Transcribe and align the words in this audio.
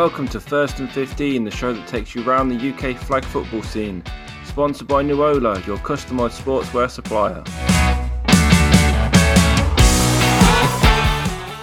Welcome 0.00 0.28
to 0.28 0.40
First 0.40 0.80
and 0.80 0.90
15, 0.90 1.44
the 1.44 1.50
show 1.50 1.74
that 1.74 1.86
takes 1.86 2.14
you 2.14 2.26
around 2.26 2.48
the 2.48 2.70
UK 2.70 2.96
flag 2.96 3.22
football 3.22 3.62
scene. 3.62 4.02
Sponsored 4.46 4.88
by 4.88 5.02
Nuola, 5.02 5.66
your 5.66 5.76
customised 5.76 6.40
sportswear 6.40 6.88
supplier. 6.88 7.44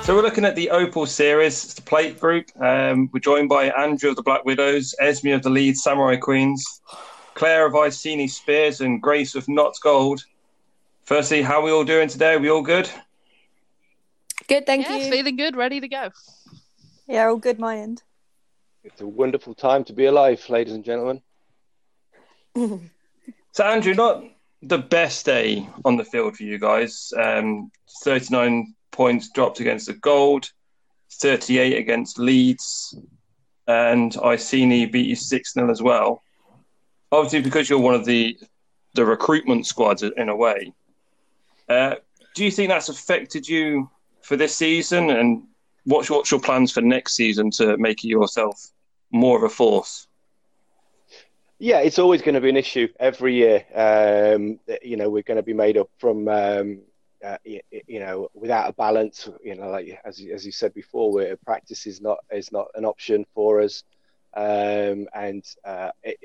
So 0.04 0.16
we're 0.16 0.22
looking 0.22 0.46
at 0.46 0.56
the 0.56 0.70
Opal 0.70 1.08
series, 1.08 1.64
it's 1.64 1.74
the 1.74 1.82
plate 1.82 2.20
group. 2.20 2.52
Um, 2.62 3.10
we're 3.12 3.22
joined 3.22 3.50
by 3.50 3.72
Andrew 3.72 4.12
of 4.12 4.16
the 4.16 4.22
Black 4.22 4.46
Widows, 4.46 4.94
Esme 5.00 5.30
of 5.30 5.42
the 5.42 5.50
Leeds 5.50 5.82
Samurai 5.82 6.18
Queens, 6.18 6.64
Claire 7.34 7.66
of 7.66 7.74
Iceni 7.74 8.28
Spears, 8.28 8.82
and 8.82 9.02
Grace 9.02 9.34
of 9.34 9.48
Notts 9.48 9.80
Gold. 9.80 10.24
Firstly, 11.06 11.42
how 11.42 11.62
are 11.62 11.64
we 11.64 11.72
all 11.72 11.84
doing 11.84 12.08
today? 12.08 12.36
Are 12.36 12.40
we 12.40 12.52
all 12.52 12.62
good? 12.62 12.88
Good, 14.48 14.68
thank 14.68 14.88
yeah, 14.88 14.98
you. 14.98 15.10
feeling 15.10 15.38
good, 15.38 15.56
ready 15.56 15.80
to 15.80 15.88
go. 15.88 16.12
Yeah, 17.08 17.30
all 17.30 17.38
good, 17.38 17.58
my 17.58 17.78
end. 17.78 18.04
It's 18.88 19.02
a 19.02 19.08
wonderful 19.08 19.54
time 19.54 19.84
to 19.86 19.94
be 19.94 20.06
alive, 20.06 20.44
ladies 20.50 20.74
and 20.74 20.84
gentlemen. 20.84 21.22
So, 23.54 23.64
Andrew, 23.64 23.96
not 23.96 24.24
the 24.62 24.78
best 24.78 25.26
day 25.26 25.68
on 25.84 25.98
the 25.98 26.04
field 26.04 26.38
for 26.38 26.44
you 26.44 26.60
guys. 26.60 27.12
Um, 27.18 27.72
39 28.04 28.76
points 28.92 29.32
dropped 29.32 29.60
against 29.60 29.88
the 29.88 29.94
Gold, 29.94 30.52
38 31.14 31.76
against 31.76 32.20
Leeds, 32.20 32.96
and 33.66 34.16
Iceni 34.24 34.86
beat 34.92 35.08
you 35.08 35.16
6 35.16 35.54
0 35.54 35.72
as 35.72 35.82
well. 35.82 36.22
Obviously, 37.12 37.42
because 37.42 37.68
you're 37.68 37.80
one 37.80 37.96
of 37.96 38.06
the 38.06 38.38
the 38.94 39.04
recruitment 39.04 39.66
squads 39.66 40.04
in 40.04 40.30
a 40.30 40.36
way. 40.36 40.72
Uh, 41.68 41.96
do 42.36 42.46
you 42.46 42.52
think 42.52 42.70
that's 42.70 42.90
affected 42.90 43.50
you 43.50 43.90
for 44.22 44.36
this 44.36 44.56
season? 44.56 45.10
And 45.10 45.46
what's, 45.86 46.12
what's 46.12 46.30
your 46.30 46.40
plans 46.40 46.72
for 46.72 46.82
next 46.82 47.16
season 47.16 47.50
to 47.52 47.76
make 47.78 48.04
yourself 48.04 48.70
more 49.12 49.38
of 49.38 49.44
a 49.44 49.50
force? 49.50 50.08
Yeah, 51.60 51.80
it's 51.80 51.98
always 51.98 52.22
going 52.22 52.36
to 52.36 52.42
be 52.42 52.50
an 52.50 52.58
issue 52.58 52.88
every 53.00 53.34
year. 53.34 53.66
Um, 53.74 54.60
you 54.84 54.96
know, 54.96 55.10
we're 55.10 55.24
going 55.24 55.38
to 55.38 55.44
be 55.44 55.54
made 55.54 55.76
up 55.78 55.90
from, 55.98 56.28
um, 56.28 56.82
uh, 57.26 57.38
you, 57.44 57.62
you, 57.88 58.00
know, 58.00 58.30
without 58.36 58.70
a 58.70 58.74
balance. 58.74 59.28
You 59.44 59.56
know, 59.56 59.70
like 59.70 60.00
as 60.06 60.24
as 60.32 60.46
you 60.46 60.52
said 60.52 60.76
before, 60.76 61.26
practice 61.44 61.88
is 61.88 62.00
not 62.00 62.20
is 62.32 62.52
not 62.52 62.68
an 62.76 62.86
option 62.86 63.26
for 63.34 63.60
us, 63.60 63.84
um, 64.36 65.08
and 65.16 65.44
uh, 65.66 65.90
it, 66.04 66.20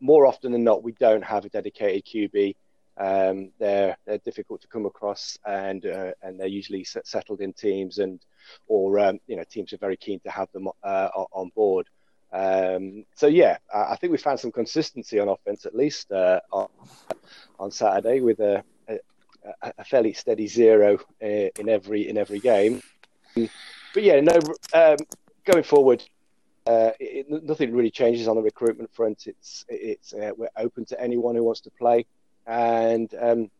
more 0.00 0.26
often 0.26 0.50
than 0.50 0.64
not, 0.64 0.82
we 0.82 0.92
don't 0.92 1.24
have 1.24 1.44
a 1.44 1.48
dedicated 1.48 2.04
QB. 2.04 2.56
Um, 2.96 3.52
they're 3.60 3.96
they're 4.04 4.18
difficult 4.18 4.62
to 4.62 4.68
come 4.68 4.84
across, 4.84 5.38
and 5.46 5.86
uh, 5.86 6.10
and 6.22 6.40
they're 6.40 6.48
usually 6.48 6.84
settled 6.84 7.40
in 7.40 7.52
teams, 7.52 7.98
and 7.98 8.20
or 8.66 8.98
um, 8.98 9.20
you 9.28 9.36
know 9.36 9.44
teams 9.48 9.72
are 9.72 9.78
very 9.78 9.96
keen 9.96 10.18
to 10.20 10.30
have 10.30 10.50
them 10.50 10.68
uh, 10.82 11.08
on 11.14 11.50
board. 11.54 11.86
Um, 12.32 13.04
so 13.14 13.26
yeah, 13.26 13.58
I 13.74 13.96
think 13.96 14.10
we 14.10 14.18
found 14.18 14.40
some 14.40 14.52
consistency 14.52 15.20
on 15.20 15.28
offense 15.28 15.66
at 15.66 15.74
least 15.74 16.10
uh, 16.12 16.40
on, 16.50 16.68
on 17.58 17.70
Saturday 17.70 18.20
with 18.20 18.40
a, 18.40 18.64
a, 18.88 18.98
a, 19.78 19.84
fairly 19.84 20.14
steady 20.14 20.46
zero 20.46 20.98
uh, 21.22 21.26
in 21.26 21.68
every 21.68 22.08
in 22.08 22.16
every 22.16 22.40
game. 22.40 22.82
But 23.34 24.02
yeah, 24.02 24.20
no, 24.20 24.38
um, 24.72 24.96
going 25.44 25.62
forward, 25.62 26.02
uh, 26.66 26.92
it, 26.98 27.26
nothing 27.44 27.74
really 27.74 27.90
changes 27.90 28.28
on 28.28 28.36
the 28.36 28.42
recruitment 28.42 28.94
front. 28.94 29.26
It's 29.26 29.66
it's 29.68 30.14
uh, 30.14 30.30
we're 30.34 30.48
open 30.56 30.86
to 30.86 31.00
anyone 31.00 31.34
who 31.34 31.44
wants 31.44 31.60
to 31.62 31.70
play, 31.70 32.06
and 32.46 33.14
um, 33.20 33.50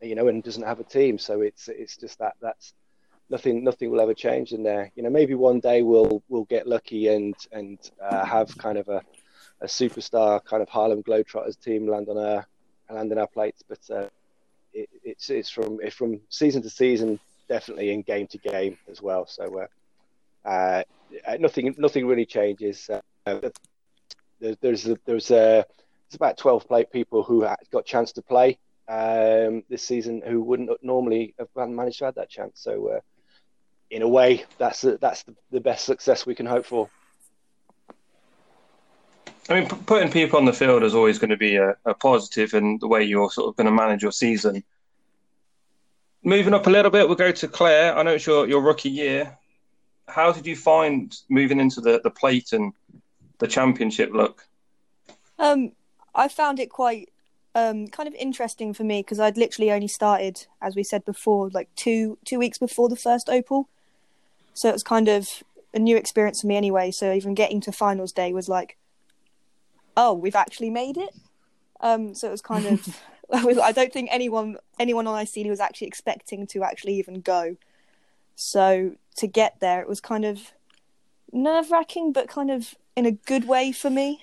you 0.00 0.14
know, 0.14 0.28
and 0.28 0.42
doesn't 0.42 0.62
have 0.62 0.80
a 0.80 0.84
team. 0.84 1.18
So 1.18 1.42
it's 1.42 1.68
it's 1.68 1.98
just 1.98 2.18
that 2.20 2.34
that's 2.40 2.72
nothing 3.30 3.64
nothing 3.64 3.90
will 3.90 4.00
ever 4.00 4.14
change 4.14 4.52
in 4.52 4.62
there. 4.62 4.90
You 4.94 5.02
know, 5.02 5.10
maybe 5.10 5.34
one 5.34 5.60
day 5.60 5.82
we'll 5.82 6.22
we'll 6.28 6.44
get 6.44 6.66
lucky 6.66 7.08
and 7.08 7.34
and 7.52 7.78
uh, 8.02 8.24
have 8.24 8.56
kind 8.58 8.76
of 8.76 8.88
a, 8.88 9.02
a 9.60 9.66
superstar 9.66 10.44
kind 10.44 10.62
of 10.62 10.68
Harlem 10.68 11.02
Globetrotters 11.02 11.58
team 11.58 11.86
land 11.86 12.08
on 12.08 12.18
our 12.18 12.46
land 12.90 13.12
on 13.12 13.18
our 13.18 13.28
plates, 13.28 13.62
but 13.66 13.78
uh, 13.90 14.08
it, 14.74 14.88
it's 15.04 15.30
it's 15.30 15.48
from 15.48 15.78
it's 15.82 15.94
from 15.94 16.20
season 16.28 16.60
to 16.62 16.70
season, 16.70 17.20
definitely 17.48 17.92
in 17.92 18.02
game 18.02 18.26
to 18.28 18.38
game 18.38 18.76
as 18.90 19.00
well. 19.00 19.26
So 19.26 19.66
uh, 20.44 20.48
uh 21.26 21.36
nothing 21.38 21.74
nothing 21.78 22.06
really 22.06 22.26
changes. 22.26 22.90
Uh, 22.90 23.00
there's 24.40 24.56
there's 24.60 24.84
there's, 25.04 25.30
uh, 25.30 25.62
there's 25.64 26.14
about 26.14 26.36
twelve 26.36 26.66
play 26.66 26.84
people 26.84 27.22
who 27.22 27.46
got 27.70 27.86
chance 27.86 28.12
to 28.12 28.22
play 28.22 28.58
um, 28.88 29.62
this 29.68 29.84
season 29.84 30.20
who 30.26 30.42
wouldn't 30.42 30.70
normally 30.82 31.34
have 31.38 31.70
managed 31.70 32.00
to 32.00 32.06
have 32.06 32.16
that 32.16 32.28
chance. 32.28 32.60
So 32.60 33.00
in 33.90 34.02
a 34.02 34.08
way, 34.08 34.44
that's 34.58 34.84
a, 34.84 34.96
that's 34.98 35.24
the, 35.24 35.34
the 35.50 35.60
best 35.60 35.84
success 35.84 36.24
we 36.24 36.34
can 36.34 36.46
hope 36.46 36.64
for. 36.64 36.88
I 39.48 39.54
mean, 39.54 39.68
p- 39.68 39.76
putting 39.86 40.10
people 40.10 40.38
on 40.38 40.44
the 40.44 40.52
field 40.52 40.84
is 40.84 40.94
always 40.94 41.18
going 41.18 41.30
to 41.30 41.36
be 41.36 41.56
a, 41.56 41.76
a 41.84 41.94
positive 41.94 42.54
in 42.54 42.78
the 42.78 42.86
way 42.86 43.02
you're 43.02 43.30
sort 43.30 43.48
of 43.48 43.56
going 43.56 43.66
to 43.66 43.72
manage 43.72 44.02
your 44.02 44.12
season. 44.12 44.62
Moving 46.22 46.54
up 46.54 46.66
a 46.66 46.70
little 46.70 46.90
bit, 46.90 47.08
we'll 47.08 47.16
go 47.16 47.32
to 47.32 47.48
Claire. 47.48 47.96
I 47.96 48.02
know 48.02 48.14
it's 48.14 48.26
your, 48.26 48.46
your 48.46 48.60
rookie 48.60 48.90
year. 48.90 49.36
How 50.06 50.32
did 50.32 50.46
you 50.46 50.54
find 50.54 51.16
moving 51.28 51.58
into 51.58 51.80
the, 51.80 52.00
the 52.04 52.10
plate 52.10 52.52
and 52.52 52.72
the 53.38 53.48
championship 53.48 54.12
look? 54.12 54.46
Um, 55.38 55.72
I 56.14 56.28
found 56.28 56.60
it 56.60 56.68
quite 56.70 57.10
um, 57.54 57.88
kind 57.88 58.06
of 58.06 58.14
interesting 58.14 58.72
for 58.74 58.84
me 58.84 59.00
because 59.00 59.18
I'd 59.18 59.38
literally 59.38 59.72
only 59.72 59.88
started, 59.88 60.46
as 60.60 60.76
we 60.76 60.84
said 60.84 61.04
before, 61.04 61.48
like 61.50 61.68
two 61.74 62.18
two 62.24 62.38
weeks 62.38 62.58
before 62.58 62.88
the 62.88 62.96
first 62.96 63.28
Opal. 63.28 63.68
So 64.60 64.68
it 64.68 64.72
was 64.72 64.82
kind 64.82 65.08
of 65.08 65.26
a 65.72 65.78
new 65.78 65.96
experience 65.96 66.42
for 66.42 66.46
me 66.46 66.54
anyway. 66.54 66.90
So 66.90 67.14
even 67.14 67.32
getting 67.32 67.62
to 67.62 67.72
finals 67.72 68.12
day 68.12 68.34
was 68.34 68.46
like, 68.46 68.76
oh, 69.96 70.12
we've 70.12 70.36
actually 70.36 70.68
made 70.68 70.98
it. 70.98 71.14
Um, 71.80 72.14
so 72.14 72.28
it 72.28 72.30
was 72.30 72.42
kind 72.42 72.66
of. 72.66 73.00
I 73.32 73.70
don't 73.70 73.92
think 73.92 74.08
anyone 74.10 74.56
anyone 74.78 75.06
on 75.06 75.14
Iceni 75.14 75.48
was 75.48 75.60
actually 75.60 75.86
expecting 75.86 76.48
to 76.48 76.64
actually 76.64 76.94
even 76.94 77.20
go. 77.20 77.56
So 78.34 78.96
to 79.16 79.26
get 79.28 79.60
there, 79.60 79.80
it 79.80 79.88
was 79.88 80.00
kind 80.00 80.24
of 80.24 80.52
nerve 81.32 81.70
wracking, 81.70 82.12
but 82.12 82.28
kind 82.28 82.50
of 82.50 82.74
in 82.96 83.06
a 83.06 83.12
good 83.12 83.46
way 83.46 83.70
for 83.70 83.88
me. 83.88 84.20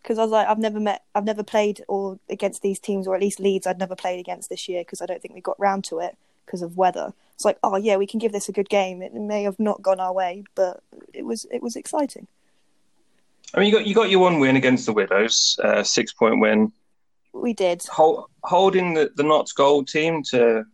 Because 0.00 0.16
I 0.16 0.22
was 0.22 0.30
like, 0.30 0.46
I've 0.46 0.60
never 0.60 0.78
met, 0.78 1.02
I've 1.14 1.24
never 1.24 1.42
played 1.42 1.82
or 1.86 2.18
against 2.30 2.62
these 2.62 2.78
teams, 2.78 3.06
or 3.08 3.14
at 3.16 3.20
least 3.20 3.40
Leeds, 3.40 3.66
I'd 3.66 3.80
never 3.80 3.96
played 3.96 4.20
against 4.20 4.48
this 4.48 4.68
year 4.68 4.82
because 4.82 5.02
I 5.02 5.06
don't 5.06 5.20
think 5.20 5.34
we 5.34 5.42
got 5.42 5.60
round 5.60 5.84
to 5.86 5.98
it 5.98 6.16
because 6.50 6.62
of 6.62 6.76
weather. 6.76 7.12
It's 7.34 7.44
like, 7.44 7.58
oh 7.62 7.76
yeah, 7.76 7.96
we 7.96 8.06
can 8.06 8.18
give 8.18 8.32
this 8.32 8.48
a 8.48 8.52
good 8.52 8.68
game. 8.68 9.02
It 9.02 9.14
may 9.14 9.44
have 9.44 9.58
not 9.60 9.80
gone 9.80 10.00
our 10.00 10.12
way, 10.12 10.44
but 10.56 10.82
it 11.14 11.24
was 11.24 11.46
it 11.52 11.62
was 11.62 11.76
exciting. 11.76 12.26
I 13.54 13.60
mean, 13.60 13.68
you 13.68 13.74
got 13.74 13.86
you 13.86 13.94
got 13.94 14.10
your 14.10 14.20
one 14.20 14.40
win 14.40 14.56
against 14.56 14.86
the 14.86 14.92
Widows, 14.92 15.58
uh, 15.62 15.84
six 15.84 16.12
point 16.12 16.40
win. 16.40 16.72
We 17.32 17.52
did. 17.52 17.84
Hold, 17.86 18.26
holding 18.42 18.94
the, 18.94 19.12
the 19.14 19.22
Notts 19.22 19.52
Gold 19.52 19.86
team 19.86 20.24
to 20.24 20.64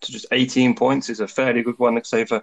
to 0.00 0.12
just 0.12 0.26
eighteen 0.30 0.74
points 0.74 1.10
is 1.10 1.20
a 1.20 1.28
fairly 1.28 1.62
good 1.62 1.78
one. 1.78 2.02
Say 2.04 2.24
for 2.24 2.42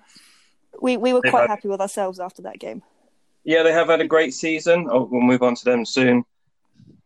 we 0.81 0.97
we 0.97 1.13
were 1.13 1.22
quite 1.22 1.41
had, 1.41 1.50
happy 1.50 1.69
with 1.69 1.81
ourselves 1.81 2.19
after 2.19 2.41
that 2.44 2.59
game. 2.59 2.84
Yeah, 3.46 3.63
they 3.63 3.72
have 3.72 3.88
had 3.88 4.01
a 4.01 4.07
great 4.07 4.34
season. 4.34 4.88
Oh, 4.91 5.07
we'll 5.09 5.22
move 5.22 5.41
on 5.41 5.56
to 5.56 5.66
them 5.66 5.85
soon. 5.85 6.25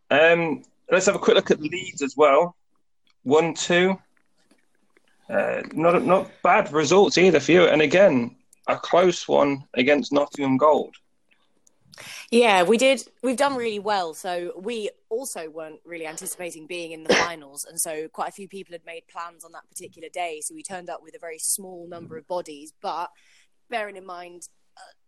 Um, 0.10 0.64
let's 0.92 1.06
have 1.06 1.16
a 1.16 1.20
quick 1.20 1.36
look 1.36 1.52
at 1.52 1.62
Leeds 1.62 2.02
as 2.02 2.18
well. 2.18 2.56
One 3.24 3.54
two. 3.54 4.00
Uh, 5.30 5.62
not 5.74 6.04
not 6.04 6.30
bad 6.44 6.72
results 6.72 7.18
either 7.18 7.40
for 7.40 7.52
you. 7.52 7.66
And 7.66 7.82
again, 7.82 8.36
a 8.68 8.78
close 8.78 9.28
one 9.28 9.64
against 9.74 10.14
Nottingham 10.14 10.58
Gold. 10.58 10.96
Yeah, 12.30 12.64
we 12.64 12.78
did. 12.78 13.04
We've 13.24 13.38
done 13.38 13.56
really 13.56 13.80
well. 13.80 14.14
So 14.14 14.52
we 14.58 14.90
also 15.10 15.50
weren't 15.50 15.80
really 15.86 16.06
anticipating 16.06 16.68
being 16.68 16.92
in 16.92 17.04
the 17.04 17.14
finals, 17.16 17.66
and 17.66 17.80
so 17.80 18.08
quite 18.10 18.30
a 18.30 18.34
few 18.34 18.48
people 18.48 18.74
had 18.74 18.86
made 18.86 19.08
plans 19.08 19.44
on 19.44 19.52
that 19.54 19.68
particular 19.70 20.10
day. 20.10 20.42
So 20.42 20.54
we 20.54 20.64
turned 20.64 20.90
up 20.90 21.02
with 21.02 21.16
a 21.16 21.20
very 21.20 21.40
small 21.40 21.88
number 21.88 22.18
of 22.18 22.28
bodies, 22.28 22.74
but 22.82 23.10
bearing 23.70 23.96
in 23.96 24.06
mind 24.06 24.48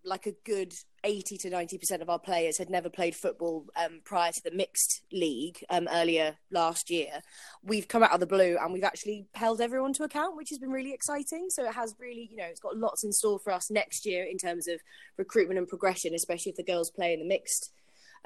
like 0.04 0.26
a 0.26 0.34
good 0.46 0.74
80 1.04 1.38
to 1.38 1.50
90% 1.50 2.02
of 2.02 2.10
our 2.10 2.20
players 2.20 2.58
had 2.58 2.70
never 2.70 2.90
played 2.90 3.16
football 3.16 3.66
um, 3.76 4.02
prior 4.04 4.32
to 4.32 4.42
the 4.44 4.52
mixed 4.52 5.02
league 5.12 5.64
um, 5.70 5.88
earlier 5.92 6.38
last 6.52 6.90
year. 6.90 7.22
We've 7.64 7.88
come 7.88 8.04
out 8.04 8.12
of 8.12 8.20
the 8.20 8.28
blue 8.28 8.58
and 8.60 8.74
we've 8.74 8.84
actually 8.84 9.28
held 9.36 9.62
everyone 9.62 9.94
to 9.94 10.04
account, 10.04 10.36
which 10.36 10.50
has 10.50 10.60
been 10.60 10.72
really 10.72 10.94
exciting. 10.94 11.48
So 11.50 11.66
it 11.66 11.74
has 11.74 11.96
really, 12.00 12.30
you 12.32 12.38
know, 12.38 12.46
it's 12.46 12.60
got 12.60 12.78
lots 12.78 13.04
in 13.04 13.12
store 13.12 13.40
for 13.40 13.52
us 13.52 13.70
next 13.70 14.06
year 14.06 14.26
in 14.26 14.38
terms 14.38 14.68
of 14.68 14.80
recruitment 15.18 15.60
and 15.60 15.68
progression, 15.68 16.14
especially 16.14 16.52
if 16.52 16.58
the 16.58 16.64
girls 16.64 16.90
play 16.90 17.14
in 17.14 17.20
the 17.20 17.26
mixed 17.26 17.72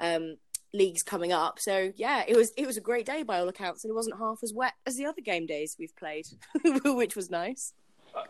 um, 0.00 0.36
leagues 0.72 1.02
coming 1.02 1.32
up. 1.32 1.58
So 1.58 1.92
yeah, 1.96 2.24
it 2.26 2.36
was 2.36 2.52
it 2.56 2.66
was 2.66 2.76
a 2.76 2.80
great 2.80 3.06
day 3.06 3.22
by 3.22 3.38
all 3.38 3.48
accounts, 3.48 3.84
and 3.84 3.90
it 3.90 3.94
wasn't 3.94 4.18
half 4.18 4.38
as 4.42 4.52
wet 4.54 4.74
as 4.86 4.96
the 4.96 5.06
other 5.06 5.20
game 5.20 5.46
days 5.46 5.76
we've 5.78 5.96
played, 5.96 6.26
which 6.84 7.16
was 7.16 7.30
nice. 7.30 7.74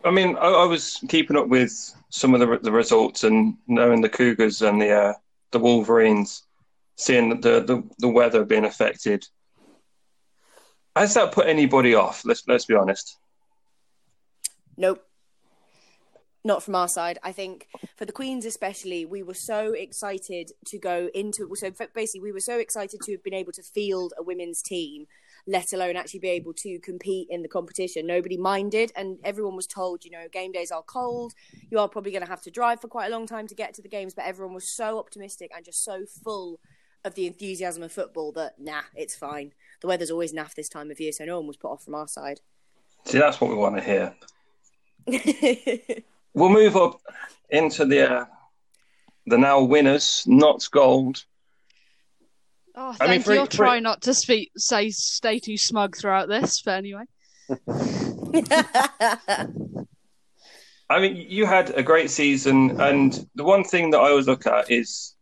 I 0.04 0.10
mean, 0.10 0.36
I, 0.36 0.48
I, 0.48 0.64
was 0.64 1.02
keeping 1.08 1.36
up 1.36 1.48
with 1.48 1.72
some 2.10 2.34
of 2.34 2.40
the 2.40 2.58
the 2.58 2.72
results 2.72 3.24
and 3.24 3.56
knowing 3.66 4.00
the 4.00 4.08
Cougars 4.08 4.62
and 4.62 4.80
the 4.80 4.90
uh, 4.90 5.12
the 5.50 5.58
Wolverines, 5.58 6.44
seeing 6.96 7.40
the, 7.40 7.60
the 7.60 7.82
the 7.98 8.08
weather 8.08 8.44
being 8.44 8.64
affected. 8.64 9.26
Has 10.94 11.14
that 11.14 11.32
put 11.32 11.46
anybody 11.46 11.94
off? 11.94 12.22
Let's 12.24 12.46
let's 12.46 12.64
be 12.64 12.74
honest. 12.74 13.16
Nope. 14.76 15.04
not 16.44 16.62
from 16.62 16.74
our 16.74 16.88
side. 16.88 17.18
I 17.22 17.32
think 17.32 17.68
for 17.96 18.04
the 18.04 18.12
Queens 18.12 18.44
especially, 18.44 19.04
we 19.04 19.22
were 19.22 19.34
so 19.34 19.72
excited 19.72 20.50
to 20.66 20.78
go 20.78 21.08
into. 21.14 21.48
So 21.54 21.70
basically, 21.94 22.20
we 22.20 22.32
were 22.32 22.40
so 22.40 22.58
excited 22.58 23.00
to 23.02 23.12
have 23.12 23.22
been 23.22 23.34
able 23.34 23.52
to 23.52 23.62
field 23.62 24.12
a 24.18 24.22
women's 24.22 24.62
team, 24.62 25.06
let 25.46 25.72
alone 25.72 25.96
actually 25.96 26.20
be 26.20 26.28
able 26.28 26.52
to 26.54 26.78
compete 26.80 27.28
in 27.30 27.42
the 27.42 27.48
competition. 27.48 28.06
Nobody 28.06 28.36
minded, 28.36 28.92
and 28.94 29.18
everyone 29.24 29.56
was 29.56 29.66
told, 29.66 30.04
you 30.04 30.10
know, 30.10 30.26
game 30.32 30.52
days 30.52 30.70
are 30.70 30.82
cold. 30.82 31.32
You 31.70 31.78
are 31.78 31.88
probably 31.88 32.12
going 32.12 32.22
to 32.22 32.28
have 32.28 32.42
to 32.42 32.50
drive 32.50 32.80
for 32.80 32.88
quite 32.88 33.06
a 33.06 33.10
long 33.10 33.26
time 33.26 33.46
to 33.48 33.54
get 33.54 33.74
to 33.74 33.82
the 33.82 33.88
games, 33.88 34.14
but 34.14 34.24
everyone 34.24 34.54
was 34.54 34.68
so 34.68 34.98
optimistic 34.98 35.50
and 35.54 35.64
just 35.64 35.84
so 35.84 36.04
full 36.06 36.60
of 37.04 37.14
the 37.14 37.26
enthusiasm 37.26 37.82
of 37.82 37.90
football 37.90 38.32
that 38.32 38.60
nah, 38.60 38.82
it's 38.94 39.16
fine. 39.16 39.52
The 39.80 39.88
weather's 39.88 40.10
always 40.10 40.32
naff 40.32 40.54
this 40.54 40.68
time 40.68 40.90
of 40.90 41.00
year, 41.00 41.12
so 41.12 41.24
no 41.24 41.38
one 41.38 41.48
was 41.48 41.56
put 41.56 41.72
off 41.72 41.84
from 41.84 41.96
our 41.96 42.08
side. 42.08 42.40
See, 43.04 43.18
that's 43.18 43.40
what 43.40 43.50
we 43.50 43.56
want 43.56 43.76
to 43.76 43.82
hear. 43.82 44.14
we'll 46.34 46.48
move 46.48 46.76
up 46.76 47.00
into 47.50 47.84
the 47.84 48.10
uh, 48.10 48.24
the 49.26 49.38
now 49.38 49.62
winners, 49.62 50.24
not 50.26 50.66
Gold. 50.70 51.24
Oh, 52.74 52.92
thank 52.92 53.10
I 53.10 53.18
mean, 53.18 53.22
you. 53.26 53.40
I'll 53.40 53.46
try 53.46 53.80
not 53.80 54.02
to 54.02 54.14
speak, 54.14 54.50
say, 54.56 54.90
stay 54.90 55.38
too 55.38 55.58
smug 55.58 55.96
throughout 55.96 56.28
this, 56.28 56.62
but 56.62 56.78
anyway. 56.78 57.04
I 60.88 61.00
mean, 61.00 61.16
you 61.28 61.46
had 61.46 61.70
a 61.70 61.82
great 61.82 62.10
season, 62.10 62.80
and 62.80 63.26
the 63.34 63.44
one 63.44 63.64
thing 63.64 63.90
that 63.90 63.98
I 63.98 64.10
always 64.10 64.26
look 64.26 64.46
at 64.46 64.70
is 64.70 65.14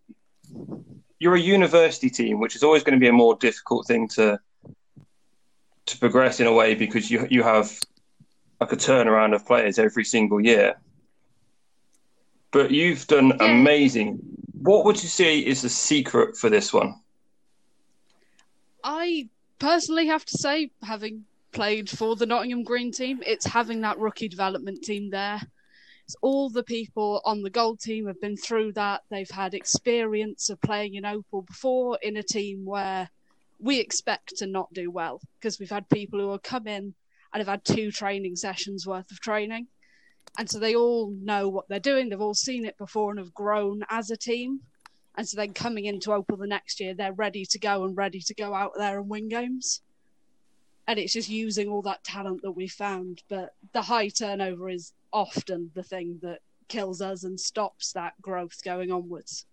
you're 1.18 1.34
a 1.34 1.40
university 1.40 2.10
team, 2.10 2.40
which 2.40 2.56
is 2.56 2.62
always 2.62 2.82
going 2.82 2.94
to 2.94 3.00
be 3.00 3.08
a 3.08 3.12
more 3.12 3.36
difficult 3.36 3.86
thing 3.86 4.08
to 4.08 4.40
to 5.86 5.98
progress 5.98 6.40
in 6.40 6.46
a 6.46 6.52
way 6.52 6.74
because 6.74 7.10
you 7.10 7.26
you 7.30 7.42
have 7.42 7.78
like 8.60 8.72
a 8.72 8.76
turnaround 8.76 9.34
of 9.34 9.46
players 9.46 9.78
every 9.78 10.04
single 10.04 10.40
year. 10.40 10.74
But 12.52 12.70
you've 12.70 13.06
done 13.06 13.28
yeah. 13.28 13.50
amazing. 13.50 14.18
What 14.60 14.84
would 14.84 15.02
you 15.02 15.08
say 15.08 15.38
is 15.38 15.62
the 15.62 15.68
secret 15.68 16.36
for 16.36 16.50
this 16.50 16.72
one? 16.72 16.94
I 18.84 19.28
personally 19.58 20.06
have 20.06 20.24
to 20.26 20.38
say, 20.38 20.70
having 20.82 21.24
played 21.52 21.90
for 21.90 22.16
the 22.16 22.26
Nottingham 22.26 22.62
Green 22.62 22.92
team, 22.92 23.22
it's 23.26 23.46
having 23.46 23.80
that 23.82 23.98
rookie 23.98 24.28
development 24.28 24.82
team 24.82 25.10
there. 25.10 25.40
It's 26.04 26.16
all 26.22 26.50
the 26.50 26.64
people 26.64 27.20
on 27.24 27.42
the 27.42 27.50
gold 27.50 27.80
team 27.80 28.06
have 28.06 28.20
been 28.20 28.36
through 28.36 28.72
that. 28.72 29.02
They've 29.10 29.30
had 29.30 29.54
experience 29.54 30.50
of 30.50 30.60
playing 30.60 30.94
in 30.94 31.04
Opal 31.04 31.42
before 31.42 31.98
in 32.02 32.16
a 32.16 32.22
team 32.22 32.64
where 32.64 33.08
we 33.60 33.78
expect 33.78 34.36
to 34.38 34.46
not 34.46 34.72
do 34.72 34.90
well 34.90 35.20
because 35.38 35.60
we've 35.60 35.70
had 35.70 35.88
people 35.88 36.18
who 36.18 36.30
have 36.32 36.42
come 36.42 36.66
in 36.66 36.94
and 37.32 37.40
have 37.40 37.46
had 37.46 37.64
two 37.64 37.92
training 37.92 38.36
sessions 38.36 38.86
worth 38.86 39.10
of 39.10 39.20
training. 39.20 39.68
And 40.38 40.50
so 40.50 40.58
they 40.58 40.74
all 40.74 41.12
know 41.20 41.48
what 41.48 41.68
they're 41.68 41.78
doing. 41.78 42.08
They've 42.08 42.20
all 42.20 42.34
seen 42.34 42.64
it 42.64 42.78
before 42.78 43.10
and 43.10 43.18
have 43.18 43.34
grown 43.34 43.84
as 43.90 44.10
a 44.10 44.16
team. 44.16 44.60
And 45.16 45.28
so 45.28 45.36
then 45.36 45.52
coming 45.52 45.86
into 45.86 46.12
Opal 46.12 46.36
the 46.36 46.46
next 46.46 46.80
year, 46.80 46.94
they're 46.94 47.12
ready 47.12 47.44
to 47.46 47.58
go 47.58 47.84
and 47.84 47.96
ready 47.96 48.20
to 48.20 48.34
go 48.34 48.54
out 48.54 48.72
there 48.76 48.98
and 48.98 49.08
win 49.08 49.28
games. 49.28 49.82
And 50.86 50.98
it's 50.98 51.12
just 51.12 51.28
using 51.28 51.68
all 51.68 51.82
that 51.82 52.04
talent 52.04 52.42
that 52.42 52.52
we 52.52 52.68
found. 52.68 53.22
But 53.28 53.54
the 53.72 53.82
high 53.82 54.08
turnover 54.08 54.68
is 54.68 54.92
often 55.12 55.70
the 55.74 55.82
thing 55.82 56.18
that 56.22 56.40
kills 56.68 57.00
us 57.02 57.24
and 57.24 57.38
stops 57.38 57.92
that 57.92 58.14
growth 58.22 58.62
going 58.64 58.90
onwards. 58.90 59.46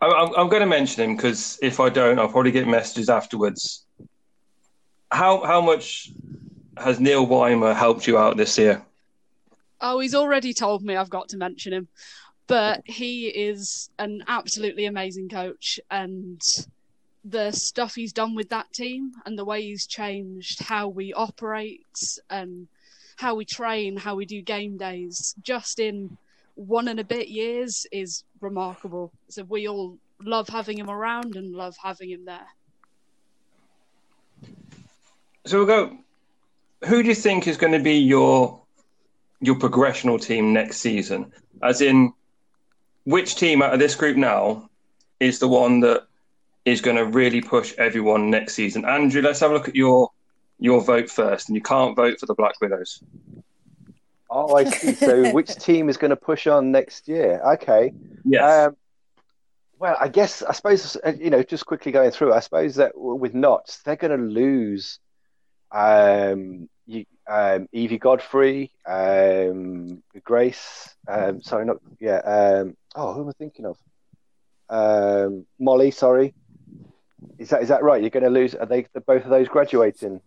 I'm, 0.00 0.34
I'm 0.36 0.48
going 0.48 0.60
to 0.60 0.66
mention 0.66 1.04
him 1.04 1.16
because 1.16 1.58
if 1.62 1.80
I 1.80 1.88
don't, 1.88 2.18
I'll 2.18 2.28
probably 2.28 2.52
get 2.52 2.66
messages 2.66 3.08
afterwards 3.08 3.86
how 5.12 5.44
how 5.44 5.60
much 5.60 6.10
has 6.76 6.98
Neil 6.98 7.26
Weimer 7.26 7.74
helped 7.74 8.06
you 8.06 8.18
out 8.18 8.36
this 8.36 8.58
year? 8.58 8.82
Oh, 9.80 10.00
he's 10.00 10.14
already 10.14 10.54
told 10.54 10.82
me 10.82 10.96
I've 10.96 11.10
got 11.10 11.28
to 11.30 11.36
mention 11.36 11.72
him. 11.72 11.88
But 12.52 12.82
he 12.84 13.28
is 13.28 13.88
an 13.98 14.24
absolutely 14.28 14.84
amazing 14.84 15.30
coach 15.30 15.80
and 15.90 16.38
the 17.24 17.50
stuff 17.50 17.94
he's 17.94 18.12
done 18.12 18.34
with 18.34 18.50
that 18.50 18.70
team 18.74 19.12
and 19.24 19.38
the 19.38 19.44
way 19.46 19.62
he's 19.62 19.86
changed 19.86 20.62
how 20.62 20.88
we 20.88 21.14
operate 21.14 22.18
and 22.28 22.68
how 23.16 23.36
we 23.36 23.46
train, 23.46 23.96
how 23.96 24.16
we 24.16 24.26
do 24.26 24.42
game 24.42 24.76
days, 24.76 25.34
just 25.40 25.78
in 25.78 26.18
one 26.54 26.88
and 26.88 27.00
a 27.00 27.04
bit 27.04 27.28
years 27.28 27.86
is 27.90 28.22
remarkable. 28.42 29.10
So 29.28 29.44
we 29.44 29.66
all 29.66 29.96
love 30.22 30.50
having 30.50 30.76
him 30.76 30.90
around 30.90 31.36
and 31.36 31.54
love 31.54 31.74
having 31.82 32.10
him 32.10 32.26
there. 32.26 32.48
So 35.46 35.56
we'll 35.56 35.66
go. 35.66 35.96
Who 36.84 37.02
do 37.02 37.08
you 37.08 37.14
think 37.14 37.48
is 37.48 37.56
going 37.56 37.72
to 37.72 37.78
be 37.78 37.96
your 37.96 38.60
your 39.40 39.54
progressional 39.54 40.20
team 40.20 40.52
next 40.52 40.80
season? 40.80 41.32
As 41.62 41.80
in, 41.80 42.12
which 43.04 43.36
team 43.36 43.62
out 43.62 43.72
of 43.72 43.78
this 43.78 43.94
group 43.94 44.16
now 44.16 44.68
is 45.20 45.38
the 45.38 45.48
one 45.48 45.80
that 45.80 46.04
is 46.64 46.80
going 46.80 46.96
to 46.96 47.04
really 47.04 47.40
push 47.40 47.74
everyone 47.78 48.30
next 48.30 48.54
season? 48.54 48.84
Andrew, 48.84 49.22
let's 49.22 49.40
have 49.40 49.50
a 49.50 49.54
look 49.54 49.68
at 49.68 49.76
your 49.76 50.10
your 50.58 50.80
vote 50.80 51.10
first, 51.10 51.48
and 51.48 51.56
you 51.56 51.62
can't 51.62 51.96
vote 51.96 52.20
for 52.20 52.26
the 52.26 52.34
Black 52.34 52.60
Widows. 52.60 53.02
Oh, 54.30 54.54
I 54.56 54.64
see. 54.64 54.94
So, 54.94 55.30
which 55.32 55.54
team 55.56 55.88
is 55.88 55.96
going 55.96 56.10
to 56.10 56.16
push 56.16 56.46
on 56.46 56.70
next 56.70 57.08
year? 57.08 57.40
Okay. 57.54 57.92
Yes. 58.24 58.68
Um, 58.68 58.76
well, 59.78 59.96
I 60.00 60.06
guess 60.06 60.42
I 60.42 60.52
suppose 60.52 60.96
you 61.18 61.30
know, 61.30 61.42
just 61.42 61.66
quickly 61.66 61.90
going 61.90 62.12
through. 62.12 62.32
I 62.32 62.40
suppose 62.40 62.76
that 62.76 62.92
with 62.94 63.34
Notts, 63.34 63.82
they're 63.82 63.96
going 63.96 64.16
to 64.16 64.24
lose 64.24 65.00
um, 65.72 66.68
you, 66.86 67.04
um, 67.28 67.68
Evie 67.72 67.98
Godfrey, 67.98 68.70
um, 68.86 70.02
Grace. 70.22 70.94
Um, 71.08 71.42
sorry, 71.42 71.64
not 71.64 71.78
yeah. 71.98 72.18
Um, 72.18 72.76
oh, 72.94 73.12
who 73.12 73.22
am 73.22 73.28
I 73.28 73.32
thinking 73.32 73.66
of? 73.66 73.78
Um, 74.68 75.46
Molly. 75.58 75.90
Sorry, 75.90 76.34
is 77.38 77.50
that 77.50 77.62
is 77.62 77.68
that 77.68 77.82
right? 77.82 78.00
You're 78.00 78.10
going 78.10 78.24
to 78.24 78.30
lose. 78.30 78.54
Are 78.54 78.66
they 78.66 78.86
both 79.06 79.24
of 79.24 79.30
those 79.30 79.48
graduating? 79.48 80.20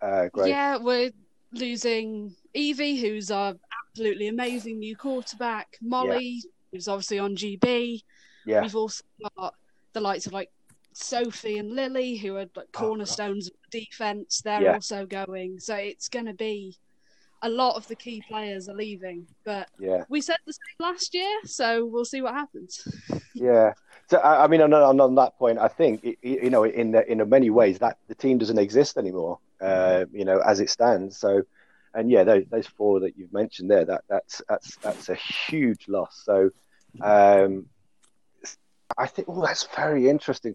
Uh, 0.00 0.28
Grace? 0.32 0.48
Yeah, 0.48 0.78
we're 0.78 1.10
losing 1.52 2.34
Evie, 2.54 2.96
who's 2.96 3.30
our 3.30 3.54
absolutely 3.88 4.28
amazing 4.28 4.78
new 4.78 4.96
quarterback. 4.96 5.78
Molly, 5.80 6.40
yeah. 6.42 6.50
who's 6.72 6.88
obviously 6.88 7.18
on 7.18 7.36
GB. 7.36 8.02
Yeah. 8.44 8.62
We've 8.62 8.74
also 8.74 9.04
got 9.36 9.54
the 9.92 10.00
likes 10.00 10.26
of 10.26 10.32
like 10.32 10.50
Sophie 10.92 11.58
and 11.58 11.72
Lily, 11.72 12.16
who 12.16 12.36
are 12.36 12.46
like 12.56 12.68
oh, 12.74 12.78
cornerstones 12.78 13.48
of 13.48 13.54
the 13.70 13.80
defense, 13.80 14.40
they're 14.42 14.62
yeah. 14.62 14.74
also 14.74 15.06
going. 15.06 15.58
So 15.60 15.74
it's 15.74 16.08
going 16.08 16.26
to 16.26 16.34
be 16.34 16.76
a 17.42 17.48
lot 17.48 17.76
of 17.76 17.86
the 17.88 17.96
key 17.96 18.22
players 18.28 18.68
are 18.68 18.74
leaving. 18.74 19.26
But 19.44 19.68
yeah. 19.78 20.04
we 20.08 20.20
said 20.20 20.36
the 20.46 20.52
same 20.52 20.88
last 20.88 21.12
year, 21.12 21.40
so 21.44 21.84
we'll 21.84 22.04
see 22.04 22.22
what 22.22 22.34
happens. 22.34 22.82
Yeah. 23.34 23.72
So 24.08 24.20
I, 24.20 24.46
mean, 24.46 24.60
on, 24.60 24.74
on, 24.74 25.00
on, 25.00 25.14
that 25.14 25.38
point, 25.38 25.58
I 25.58 25.66
think 25.66 26.04
you 26.22 26.50
know, 26.50 26.64
in 26.64 26.94
in 26.94 27.26
many 27.30 27.48
ways, 27.48 27.78
that 27.78 27.96
the 28.06 28.14
team 28.14 28.36
doesn't 28.36 28.58
exist 28.58 28.98
anymore. 28.98 29.38
Uh, 29.58 30.04
you 30.12 30.26
know, 30.26 30.38
as 30.40 30.60
it 30.60 30.68
stands. 30.68 31.16
So, 31.16 31.42
and 31.94 32.10
yeah, 32.10 32.24
those, 32.24 32.44
those 32.50 32.66
four 32.66 33.00
that 33.00 33.16
you've 33.16 33.32
mentioned 33.32 33.70
there, 33.70 33.86
that 33.86 34.04
that's 34.08 34.42
that's 34.48 34.76
that's 34.76 35.08
a 35.08 35.14
huge 35.14 35.88
loss. 35.88 36.22
So, 36.24 36.50
um, 37.00 37.66
I 38.98 39.06
think, 39.06 39.28
oh, 39.30 39.40
that's 39.40 39.66
very 39.74 40.08
interesting 40.08 40.52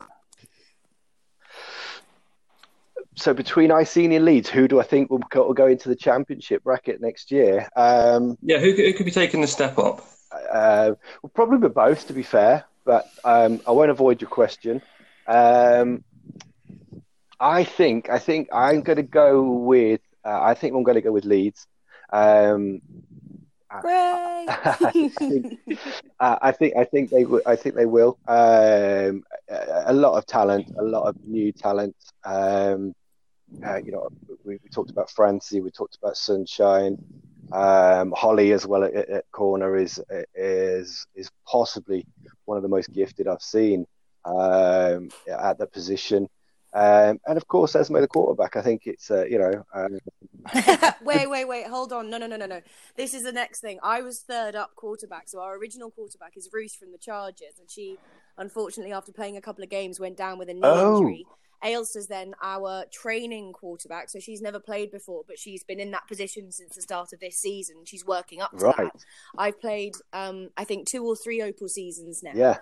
so 3.17 3.33
between 3.33 3.71
Iceni 3.71 4.15
and 4.15 4.25
Leeds, 4.25 4.47
who 4.47 4.67
do 4.67 4.79
I 4.79 4.83
think 4.83 5.09
will 5.09 5.17
go, 5.31 5.47
will 5.47 5.53
go 5.55 5.65
into 5.65 5.89
the 5.89 5.95
championship 5.95 6.63
bracket 6.63 7.01
next 7.01 7.31
year? 7.31 7.67
Um, 7.75 8.37
yeah, 8.43 8.59
who, 8.59 8.71
who, 8.71 8.93
could 8.93 9.05
be 9.05 9.11
taking 9.11 9.41
the 9.41 9.47
step 9.47 9.79
up? 9.79 10.05
Uh, 10.31 10.91
well, 11.23 11.31
probably 11.33 11.67
both, 11.69 12.05
to 12.07 12.13
be 12.13 12.21
fair. 12.21 12.65
But 12.85 13.09
um, 13.25 13.59
I 13.67 13.71
won't 13.71 13.89
avoid 13.89 14.21
your 14.21 14.29
question. 14.29 14.83
Um, 15.25 16.03
I 17.39 17.63
think 17.63 18.09
I 18.09 18.19
think 18.19 18.49
I'm 18.53 18.81
going 18.81 18.97
to 18.97 19.03
go 19.03 19.41
with. 19.41 20.01
Uh, 20.23 20.39
I 20.41 20.53
think 20.53 20.75
I'm 20.75 20.83
going 20.83 20.95
to 20.95 21.01
go 21.01 21.11
with 21.11 21.25
Leeds. 21.25 21.65
Um, 22.13 22.81
I, 23.69 24.45
I, 24.47 25.09
think, 25.09 25.59
uh, 26.19 26.37
I 26.41 26.51
think 26.51 26.75
I 26.77 26.83
think 26.85 27.09
they 27.09 27.25
will. 27.25 27.41
I 27.45 27.55
think 27.55 27.75
they 27.75 27.85
will. 27.87 28.19
Um, 28.27 29.23
a, 29.49 29.85
a, 29.87 29.93
lot 29.93 30.17
of 30.17 30.25
talent, 30.27 30.71
a 30.77 30.83
lot 30.83 31.07
of 31.07 31.17
new 31.25 31.51
talent. 31.51 31.95
Um, 32.23 32.93
uh, 33.65 33.77
you 33.77 33.91
know, 33.91 34.09
we, 34.43 34.59
we, 34.63 34.69
talked 34.69 34.89
about 34.89 35.09
Francie, 35.09 35.61
we 35.61 35.71
talked 35.71 35.95
about 35.95 36.17
Sunshine, 36.17 36.97
um, 37.51 38.13
Holly 38.15 38.51
as 38.51 38.65
well 38.65 38.83
at, 38.83 38.93
at, 38.93 39.31
corner 39.31 39.77
is 39.77 40.01
is 40.35 41.07
is 41.15 41.31
possibly 41.45 42.05
one 42.45 42.57
of 42.57 42.63
the 42.63 42.69
most 42.69 42.91
gifted 42.91 43.27
I've 43.27 43.41
seen 43.41 43.85
um, 44.25 45.09
at 45.27 45.57
that 45.59 45.71
position. 45.71 46.27
Um, 46.73 47.19
and 47.25 47.37
of 47.37 47.47
course, 47.47 47.75
Esme 47.75 47.99
the 47.99 48.07
quarterback. 48.07 48.57
I 48.57 48.61
think 48.61 48.83
it's 48.85 49.09
uh, 49.09 49.25
you 49.25 49.39
know. 49.39 49.63
Um... 49.73 49.97
wait, 51.03 51.27
wait, 51.29 51.45
wait. 51.45 51.67
Hold 51.67 51.93
on. 51.93 52.09
No, 52.09 52.17
no, 52.17 52.27
no, 52.27 52.35
no, 52.35 52.45
no. 52.45 52.61
This 52.95 53.13
is 53.13 53.23
the 53.23 53.31
next 53.31 53.61
thing. 53.61 53.79
I 53.81 54.01
was 54.01 54.19
third 54.19 54.55
up 54.55 54.75
quarterback, 54.75 55.29
so 55.29 55.39
our 55.39 55.55
original 55.55 55.89
quarterback 55.89 56.35
is 56.35 56.49
Ruth 56.51 56.75
from 56.75 56.91
the 56.91 56.97
Chargers, 56.97 57.57
and 57.59 57.71
she, 57.71 57.97
unfortunately, 58.37 58.93
after 58.93 59.13
playing 59.13 59.37
a 59.37 59.41
couple 59.41 59.63
of 59.63 59.69
games, 59.69 59.99
went 59.99 60.17
down 60.17 60.37
with 60.37 60.49
a 60.49 60.53
knee 60.53 60.59
oh. 60.63 60.97
injury 60.97 61.25
Ailsa's 61.63 62.07
then 62.07 62.35
our 62.41 62.85
training 62.91 63.53
quarterback, 63.53 64.09
so 64.09 64.19
she's 64.19 64.41
never 64.41 64.59
played 64.59 64.91
before, 64.91 65.23
but 65.27 65.39
she's 65.39 65.63
been 65.63 65.79
in 65.79 65.91
that 65.91 66.07
position 66.07 66.51
since 66.51 66.75
the 66.75 66.81
start 66.81 67.13
of 67.13 67.19
this 67.19 67.37
season. 67.39 67.77
She's 67.85 68.05
working 68.05 68.41
up 68.41 68.51
to 68.51 68.65
Right. 68.65 68.75
that. 68.77 69.05
I've 69.37 69.59
played, 69.59 69.95
um, 70.13 70.49
I 70.57 70.63
think, 70.63 70.87
two 70.87 71.05
or 71.05 71.15
three 71.15 71.41
Opal 71.41 71.67
seasons 71.69 72.21
now 72.21 72.31
Yeah. 72.35 72.59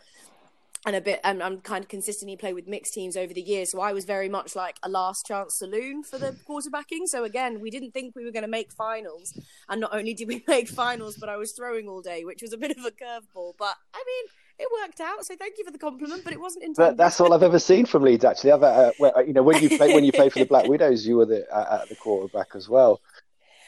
and 0.85 0.95
a 0.95 1.01
bit 1.01 1.19
and 1.23 1.41
I'm 1.41 1.61
kind 1.61 1.83
of 1.83 1.89
consistently 1.89 2.37
play 2.37 2.53
with 2.53 2.67
mixed 2.67 2.93
teams 2.93 3.17
over 3.17 3.33
the 3.33 3.41
years. 3.41 3.71
So 3.71 3.81
I 3.81 3.91
was 3.91 4.05
very 4.05 4.29
much 4.29 4.55
like 4.55 4.77
a 4.83 4.89
last 4.89 5.25
chance 5.25 5.55
saloon 5.55 6.03
for 6.03 6.17
the 6.19 6.35
quarterbacking. 6.47 7.07
So 7.07 7.23
again, 7.23 7.59
we 7.59 7.71
didn't 7.71 7.91
think 7.91 8.15
we 8.15 8.23
were 8.23 8.31
going 8.31 8.43
to 8.43 8.47
make 8.47 8.71
finals, 8.71 9.37
and 9.67 9.81
not 9.81 9.93
only 9.95 10.13
did 10.13 10.27
we 10.27 10.43
make 10.47 10.69
finals, 10.69 11.17
but 11.17 11.27
I 11.27 11.37
was 11.37 11.51
throwing 11.53 11.87
all 11.89 12.01
day, 12.01 12.23
which 12.23 12.41
was 12.41 12.53
a 12.53 12.57
bit 12.57 12.71
of 12.77 12.85
a 12.85 12.91
curveball. 12.91 13.53
But 13.57 13.75
I 13.93 14.03
mean, 14.05 14.25
it 14.57 14.67
worked 14.81 15.01
out. 15.01 15.25
So 15.25 15.35
thank 15.35 15.57
you 15.57 15.65
for 15.65 15.71
the 15.71 15.77
compliment, 15.77 16.23
but 16.23 16.33
it 16.33 16.39
wasn't 16.39 16.65
intended. 16.65 16.97
But 16.97 16.97
that's 16.97 17.19
all 17.19 17.33
I've 17.33 17.43
ever 17.43 17.59
seen 17.59 17.85
from 17.85 18.03
Leeds. 18.03 18.23
Actually, 18.23 18.53
I've 18.53 18.63
uh, 18.63 18.91
well, 18.99 19.13
you 19.25 19.33
know 19.33 19.43
when 19.43 19.61
you 19.61 19.69
play 19.69 19.93
when 19.93 20.03
you 20.03 20.11
play 20.11 20.29
for 20.29 20.39
the 20.39 20.45
Black 20.45 20.65
Widows, 20.67 21.05
you 21.05 21.17
were 21.17 21.25
the 21.25 21.47
uh, 21.51 21.81
at 21.81 21.89
the 21.89 21.95
quarterback 21.95 22.47
as 22.55 22.69
well. 22.69 23.01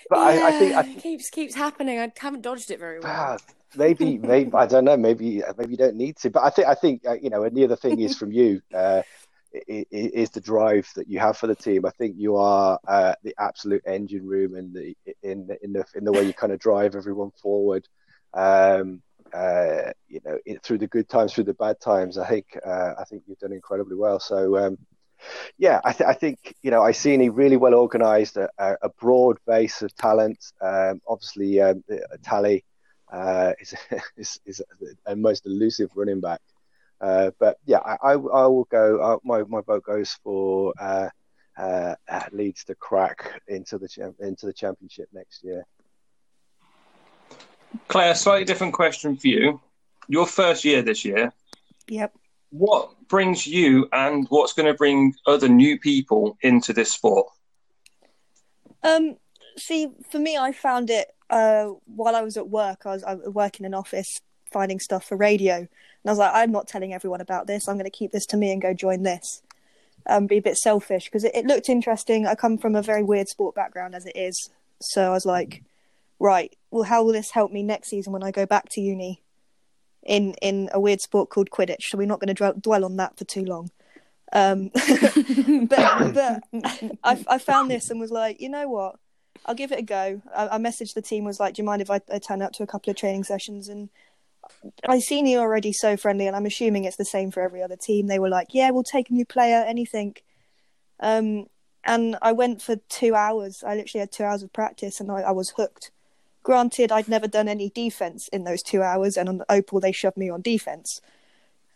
But 0.10 0.20
I, 0.20 0.48
I 0.48 0.52
think 0.52 0.76
I 0.76 0.82
Yeah, 0.82 0.94
it 0.94 1.04
keeps 1.04 1.30
keeps 1.30 1.56
happening. 1.56 2.00
I 2.00 2.12
haven't 2.18 2.42
dodged 2.42 2.72
it 2.72 2.80
very 2.80 3.00
well. 3.00 3.12
ah, 3.12 3.38
maybe 3.76 4.18
maybe 4.18 4.52
I 4.54 4.66
don't 4.66 4.86
know. 4.86 4.98
Maybe 4.98 5.44
maybe 5.58 5.72
you 5.72 5.78
don't 5.78 5.96
need 5.96 6.18
to. 6.18 6.30
But 6.30 6.44
I 6.44 6.50
think 6.50 6.68
I 6.68 6.76
think 6.76 7.06
uh, 7.06 7.18
you 7.22 7.30
know. 7.30 7.44
And 7.44 7.56
the 7.56 7.64
other 7.66 7.76
thing 7.76 8.00
is 8.00 8.16
from 8.20 8.32
you. 8.32 8.62
Uh, 8.74 9.02
is 9.68 10.30
the 10.30 10.42
drive 10.42 10.88
that 10.96 11.10
you 11.10 11.20
have 11.20 11.38
for 11.38 11.48
the 11.48 11.56
team. 11.56 11.86
I 11.86 11.90
think 11.92 12.16
you 12.18 12.36
are 12.36 12.78
uh, 12.88 13.16
the 13.24 13.34
absolute 13.40 13.82
engine 13.88 14.28
room 14.28 14.56
in 14.56 14.74
the 14.74 14.96
in 15.24 15.48
the, 15.48 15.58
in 15.64 15.74
the 15.74 15.86
in 15.96 16.04
the 16.04 16.12
way 16.12 16.24
you 16.24 16.34
kind 16.34 16.52
of 16.52 16.60
drive 16.60 16.96
everyone 16.96 17.32
forward. 17.42 17.88
Um, 18.34 19.02
uh, 19.34 19.92
you 20.08 20.20
know, 20.26 20.38
it, 20.46 20.64
through 20.64 20.80
the 20.80 20.88
good 20.88 21.10
times, 21.10 21.34
through 21.34 21.46
the 21.46 21.54
bad 21.54 21.80
times. 21.80 22.18
I 22.18 22.28
think 22.28 22.46
uh, 22.66 22.94
I 23.00 23.04
think 23.06 23.24
you've 23.28 23.40
done 23.40 23.54
incredibly 23.54 23.96
well. 23.96 24.20
So 24.20 24.58
um, 24.58 24.78
yeah, 25.58 25.82
I, 25.84 25.94
th- 25.94 26.08
I 26.08 26.14
think 26.14 26.56
you 26.62 26.72
know 26.72 26.82
I 26.82 26.92
see 26.92 27.18
Iceni 27.18 27.30
really 27.34 27.58
well 27.58 27.74
organised, 27.74 28.38
a, 28.38 28.50
a 28.60 28.90
broad 29.00 29.38
base 29.46 29.82
of 29.82 29.96
talent. 29.96 30.40
Um, 30.62 31.02
obviously, 31.08 31.60
um, 31.62 31.84
Tally 32.24 32.64
uh, 33.12 33.54
is, 33.60 33.74
is 34.18 34.40
is 34.46 34.62
a 35.06 35.16
most 35.16 35.46
elusive 35.46 35.90
running 35.96 36.22
back. 36.22 36.42
Uh, 37.00 37.32
but 37.40 37.58
yeah, 37.66 37.80
I, 37.80 37.98
I, 38.04 38.12
I 38.14 38.48
will 38.48 38.68
go. 38.72 39.00
Uh, 39.00 39.18
my 39.24 39.44
my 39.44 39.62
vote 39.62 39.84
goes 39.84 40.18
for 40.24 40.74
uh, 40.80 41.10
uh, 41.58 41.96
Leeds 42.32 42.64
to 42.66 42.76
crack 42.76 43.42
into 43.48 43.78
the 43.78 44.14
into 44.20 44.46
the 44.46 44.54
championship 44.54 45.08
next 45.14 45.44
year. 45.44 45.66
Claire, 47.88 48.16
slightly 48.16 48.46
different 48.46 48.74
question 48.74 49.18
for 49.18 49.28
you. 49.28 49.60
Your 50.08 50.26
first 50.26 50.64
year 50.64 50.82
this 50.82 51.04
year, 51.04 51.34
Yep. 51.88 52.14
what 52.52 52.92
brings 53.08 53.46
you 53.46 53.90
and 53.92 54.26
what's 54.30 54.54
going 54.54 54.66
to 54.66 54.74
bring 54.74 55.14
other 55.26 55.50
new 55.50 55.80
people 55.80 56.38
into 56.42 56.74
this 56.74 56.92
sport? 56.92 57.28
Um, 58.84 59.18
see, 59.58 59.90
for 60.12 60.20
me, 60.20 60.38
I 60.38 60.52
found 60.52 60.90
it 60.90 61.08
uh, 61.30 61.66
while 61.86 62.16
I 62.16 62.22
was 62.22 62.38
at 62.38 62.48
work. 62.50 62.86
I 62.86 62.90
was, 62.92 63.04
I 63.04 63.16
was 63.16 63.28
working 63.34 63.66
in 63.66 63.74
an 63.74 63.78
office 63.78 64.22
finding 64.52 64.80
stuff 64.80 65.06
for 65.06 65.18
radio, 65.18 65.56
and 65.56 65.68
I 66.06 66.10
was 66.10 66.20
like, 66.20 66.32
I'm 66.34 66.52
not 66.52 66.68
telling 66.68 66.94
everyone 66.94 67.22
about 67.22 67.48
this. 67.48 67.68
I'm 67.68 67.76
going 67.76 67.84
to 67.84 67.98
keep 67.98 68.12
this 68.12 68.26
to 68.28 68.38
me 68.38 68.52
and 68.52 68.62
go 68.62 68.74
join 68.74 69.04
this. 69.04 69.42
Um, 70.06 70.26
be 70.26 70.38
a 70.38 70.42
bit 70.42 70.56
selfish 70.56 71.06
because 71.06 71.26
it, 71.26 71.36
it 71.36 71.46
looked 71.46 71.68
interesting. 71.68 72.26
I 72.28 72.36
come 72.36 72.58
from 72.58 72.76
a 72.76 72.82
very 72.82 73.04
weird 73.04 73.28
sport 73.28 73.56
background 73.56 73.94
as 73.94 74.06
it 74.06 74.16
is, 74.16 74.50
so 74.80 75.10
I 75.10 75.10
was 75.10 75.26
like, 75.26 75.64
right, 76.20 76.56
well, 76.72 76.84
how 76.84 77.04
will 77.04 77.14
this 77.14 77.32
help 77.32 77.52
me 77.52 77.64
next 77.64 77.90
season 77.90 78.14
when 78.14 78.24
I 78.24 78.32
go 78.32 78.46
back 78.46 78.70
to 78.72 78.82
uni? 78.82 79.22
In 80.04 80.36
in 80.42 80.70
a 80.72 80.80
weird 80.80 81.02
sport 81.02 81.30
called 81.30 81.50
Quidditch, 81.50 81.84
so 81.90 81.98
we're 81.98 82.08
not 82.08 82.22
going 82.22 82.34
to 82.34 82.54
dwell, 82.62 82.86
on 82.86 82.96
that 82.96 83.18
for 83.18 83.26
too 83.26 83.44
long. 83.44 83.72
Um, 84.32 84.70
but 85.68 86.14
but 86.14 86.44
I, 87.04 87.26
I 87.28 87.38
found 87.38 87.70
this 87.70 87.90
and 87.90 88.00
was 88.00 88.12
like, 88.12 88.40
you 88.40 88.48
know 88.48 88.70
what? 88.70 88.96
I'll 89.46 89.56
give 89.56 89.72
it 89.72 89.80
a 89.80 89.84
go. 89.84 90.22
I, 90.36 90.48
I 90.48 90.58
messaged 90.60 90.94
the 90.94 91.02
team, 91.02 91.26
was 91.26 91.40
like, 91.40 91.56
do 91.56 91.62
you 91.62 91.66
mind 91.66 91.82
if 91.82 91.92
I, 91.92 92.00
I 92.12 92.20
turn 92.20 92.42
up 92.42 92.54
to 92.54 92.64
a 92.64 92.68
couple 92.68 92.90
of 92.90 92.98
training 92.98 93.26
sessions? 93.26 93.68
And 93.68 93.90
I 94.88 95.00
seen 95.00 95.26
you 95.26 95.40
already 95.40 95.74
so 95.74 95.98
friendly, 95.98 96.28
and 96.28 96.36
I'm 96.36 96.46
assuming 96.46 96.86
it's 96.86 96.98
the 96.98 97.06
same 97.06 97.32
for 97.32 97.42
every 97.42 97.62
other 97.62 97.76
team. 97.76 98.08
They 98.08 98.20
were 98.20 98.30
like, 98.30 98.48
yeah, 98.52 98.70
we'll 98.70 98.84
take 98.84 99.10
a 99.10 99.14
new 99.14 99.26
player, 99.26 99.64
anything. 99.68 100.16
Um, 101.00 101.48
and 101.84 102.18
I 102.22 102.34
went 102.34 102.62
for 102.62 102.76
two 102.90 103.16
hours. 103.16 103.64
I 103.66 103.76
literally 103.76 104.02
had 104.02 104.12
two 104.12 104.24
hours 104.24 104.44
of 104.44 104.54
practice, 104.54 105.00
and 105.00 105.12
I, 105.12 105.22
I 105.22 105.32
was 105.32 105.52
hooked. 105.52 105.92
Granted, 106.48 106.94
I'd 106.94 107.10
never 107.10 107.28
done 107.28 107.50
any 107.50 107.70
defense 107.70 108.30
in 108.30 108.46
those 108.46 108.64
two 108.64 108.82
hours, 108.82 109.18
and 109.18 109.28
on 109.28 109.38
the 109.38 109.52
Opal 109.52 109.82
they 109.82 109.92
shoved 109.92 110.16
me 110.16 110.30
on 110.30 110.42
defense. 110.42 111.02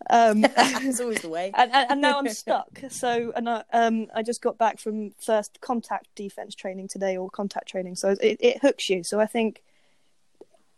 Um, 0.10 0.46
It's 0.58 1.01
always 1.01 1.20
the 1.20 1.28
way. 1.28 1.51
and, 1.54 1.70
and, 1.74 1.92
and 1.92 2.00
now 2.00 2.20
I'm 2.20 2.30
stuck. 2.30 2.80
So, 2.88 3.34
and 3.36 3.50
I, 3.50 3.63
um, 3.74 4.08
I 4.16 4.24
just 4.24 4.42
got 4.42 4.58
back 4.58 4.80
from 4.80 5.12
first 5.20 5.60
contact 5.60 6.08
defense 6.16 6.56
training 6.56 6.88
today, 6.88 7.18
or 7.18 7.30
contact 7.30 7.68
training. 7.68 7.98
So 7.98 8.16
it, 8.22 8.38
it 8.40 8.62
hooks 8.62 8.90
you. 8.90 9.04
So 9.04 9.20
I 9.20 9.25
think 9.25 9.62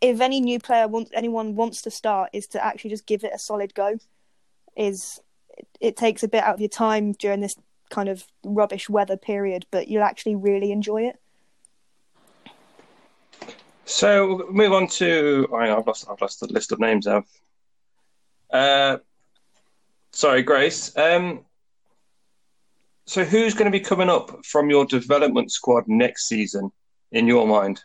if 0.00 0.20
any 0.20 0.40
new 0.40 0.58
player 0.58 0.88
wants, 0.88 1.12
anyone 1.14 1.54
wants 1.54 1.80
to 1.82 1.90
start, 1.92 2.30
is 2.32 2.48
to 2.48 2.64
actually 2.64 2.90
just 2.90 3.06
give 3.06 3.22
it 3.22 3.30
a 3.32 3.38
solid 3.38 3.76
go. 3.76 3.98
Is 4.76 5.20
it, 5.56 5.68
it 5.78 5.96
takes 5.96 6.24
a 6.24 6.28
bit 6.28 6.42
out 6.42 6.54
of 6.54 6.60
your 6.60 6.68
time 6.68 7.12
during 7.12 7.42
this 7.42 7.54
kind 7.90 8.08
of 8.08 8.24
rubbish 8.44 8.90
weather 8.90 9.16
period, 9.16 9.66
but 9.70 9.86
you'll 9.86 10.02
actually 10.02 10.34
really 10.34 10.72
enjoy 10.72 11.02
it. 11.02 11.20
So 13.86 14.36
we'll 14.36 14.52
move 14.52 14.72
on 14.72 14.86
to. 14.88 15.46
Oh, 15.50 15.58
hang 15.58 15.70
on, 15.70 15.78
I've 15.78 15.86
lost. 15.86 16.06
I've 16.10 16.20
lost 16.20 16.40
the 16.40 16.46
list 16.46 16.72
of 16.72 16.80
names 16.80 17.06
now. 17.06 17.24
Uh, 18.50 18.98
sorry, 20.12 20.42
Grace. 20.42 20.96
Um, 20.96 21.44
so 23.06 23.24
who's 23.24 23.54
going 23.54 23.70
to 23.70 23.78
be 23.78 23.84
coming 23.84 24.08
up 24.08 24.44
from 24.44 24.70
your 24.70 24.86
development 24.86 25.52
squad 25.52 25.84
next 25.86 26.28
season, 26.28 26.70
in 27.12 27.26
your 27.26 27.46
mind? 27.46 27.82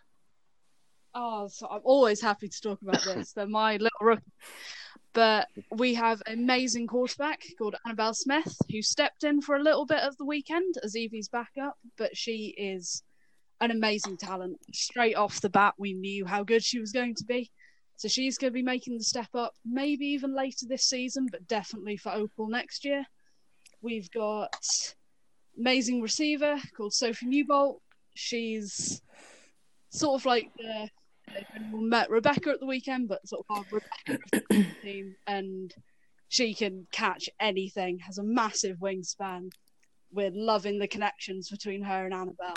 Oh, 1.14 1.48
so 1.48 1.68
I'm 1.70 1.82
always 1.84 2.22
happy 2.22 2.48
to 2.48 2.62
talk 2.62 2.82
about 2.82 3.04
this. 3.04 3.32
They're 3.36 3.48
my 3.48 3.74
little 3.74 3.90
rookie. 4.02 4.24
But 5.14 5.48
we 5.72 5.96
have 5.96 6.22
an 6.28 6.40
amazing 6.40 6.88
quarterback 6.88 7.42
called 7.58 7.76
Annabelle 7.86 8.14
Smith, 8.14 8.56
who 8.72 8.82
stepped 8.82 9.24
in 9.24 9.42
for 9.42 9.56
a 9.56 9.64
little 9.64 9.86
bit 9.86 10.00
of 10.00 10.16
the 10.18 10.26
weekend 10.26 10.76
as 10.84 10.96
Evie's 10.96 11.28
backup, 11.28 11.78
but 11.98 12.16
she 12.16 12.54
is 12.58 13.04
an 13.62 13.72
amazing 13.72 14.18
talent. 14.18 14.58
Straight 14.74 15.16
off 15.16 15.42
the 15.42 15.50
bat, 15.50 15.74
we 15.78 15.94
knew 15.94 16.26
how 16.26 16.44
good 16.44 16.64
she 16.64 16.80
was 16.80 16.92
going 16.92 17.16
to 17.16 17.26
be. 17.26 17.52
So 17.98 18.08
she's 18.08 18.38
going 18.38 18.52
to 18.52 18.56
be 18.56 18.64
making 18.64 18.98
the 18.98 19.04
step 19.04 19.30
up, 19.34 19.54
maybe 19.66 20.06
even 20.08 20.34
later 20.34 20.66
this 20.68 20.86
season, 20.86 21.28
but 21.30 21.48
definitely 21.48 21.98
for 21.98 22.14
Opal 22.14 22.48
next 22.48 22.86
year. 22.86 23.04
We've 23.82 24.10
got 24.12 24.56
amazing 25.58 26.02
receiver 26.02 26.58
called 26.76 26.94
Sophie 26.94 27.26
Newbolt. 27.26 27.82
She's 28.16 29.02
sort 29.90 30.22
of 30.22 30.26
like 30.26 30.50
the 30.58 30.90
we 31.72 31.84
met 31.84 32.10
Rebecca 32.10 32.52
at 32.52 32.60
the 32.60 32.66
weekend, 32.66 33.08
but 33.08 33.28
sort 33.28 33.46
of 33.50 33.58
our 33.58 33.66
Rebecca 33.72 34.24
of 34.34 34.44
the 34.50 34.66
team, 34.82 35.16
and 35.28 35.74
she 36.28 36.54
can 36.54 36.88
catch 36.92 37.30
anything. 37.40 38.00
Has 38.00 38.18
a 38.18 38.24
massive 38.24 38.78
wingspan. 38.78 39.52
We're 40.12 40.32
loving 40.34 40.80
the 40.80 40.88
connections 40.88 41.50
between 41.50 41.84
her 41.84 42.06
and 42.06 42.14
Annabelle. 42.14 42.56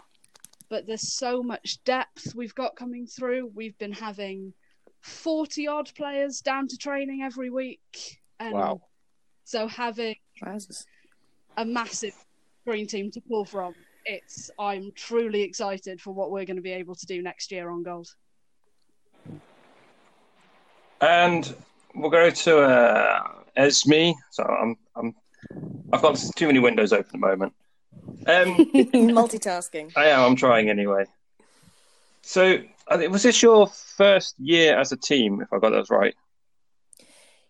But 0.73 0.87
there's 0.87 1.13
so 1.13 1.43
much 1.43 1.85
depth 1.85 2.35
we've 2.35 2.55
got 2.55 2.77
coming 2.77 3.07
through. 3.07 3.51
We've 3.55 3.77
been 3.77 3.93
having 3.93 4.55
forty 5.03 5.69
odd 5.69 5.95
players 5.95 6.41
down 6.41 6.67
to 6.69 6.79
training 6.79 7.21
every 7.23 7.51
week, 7.51 8.23
and 8.41 8.55
Wow. 8.55 8.81
so 9.45 9.69
having 9.69 10.17
a 11.59 11.67
massive 11.67 12.15
green 12.67 12.87
team 12.87 13.11
to 13.11 13.21
pull 13.21 13.45
from. 13.45 13.75
It's 14.07 14.51
I'm 14.59 14.93
truly 14.95 15.43
excited 15.43 16.01
for 16.01 16.15
what 16.15 16.31
we're 16.31 16.47
going 16.47 16.57
to 16.57 16.63
be 16.63 16.73
able 16.73 16.95
to 16.95 17.05
do 17.05 17.21
next 17.21 17.53
year 17.53 17.69
on 17.69 17.83
gold. 17.83 18.09
And 21.03 21.55
we'll 21.95 22.11
go 22.11 22.31
to 22.31 22.59
uh, 22.61 23.21
Esme. 23.57 24.13
So 24.31 24.43
I'm, 24.43 24.79
I'm, 24.97 25.15
I've 25.93 26.01
got 26.01 26.19
too 26.35 26.47
many 26.47 26.61
windows 26.61 26.95
open 26.95 27.05
at 27.05 27.13
the 27.13 27.19
moment. 27.19 27.53
Um, 28.27 28.55
Multitasking. 28.93 29.93
I 29.97 30.07
am. 30.07 30.21
I'm 30.21 30.37
trying 30.37 30.71
anyway. 30.71 31.07
So, 32.23 32.59
was 32.89 33.23
this 33.23 33.43
your 33.43 33.67
first 33.67 34.35
year 34.39 34.79
as 34.79 34.93
a 34.93 34.97
team? 34.97 35.41
If 35.41 35.53
I 35.53 35.59
got 35.59 35.71
that 35.71 35.91
right. 35.91 36.15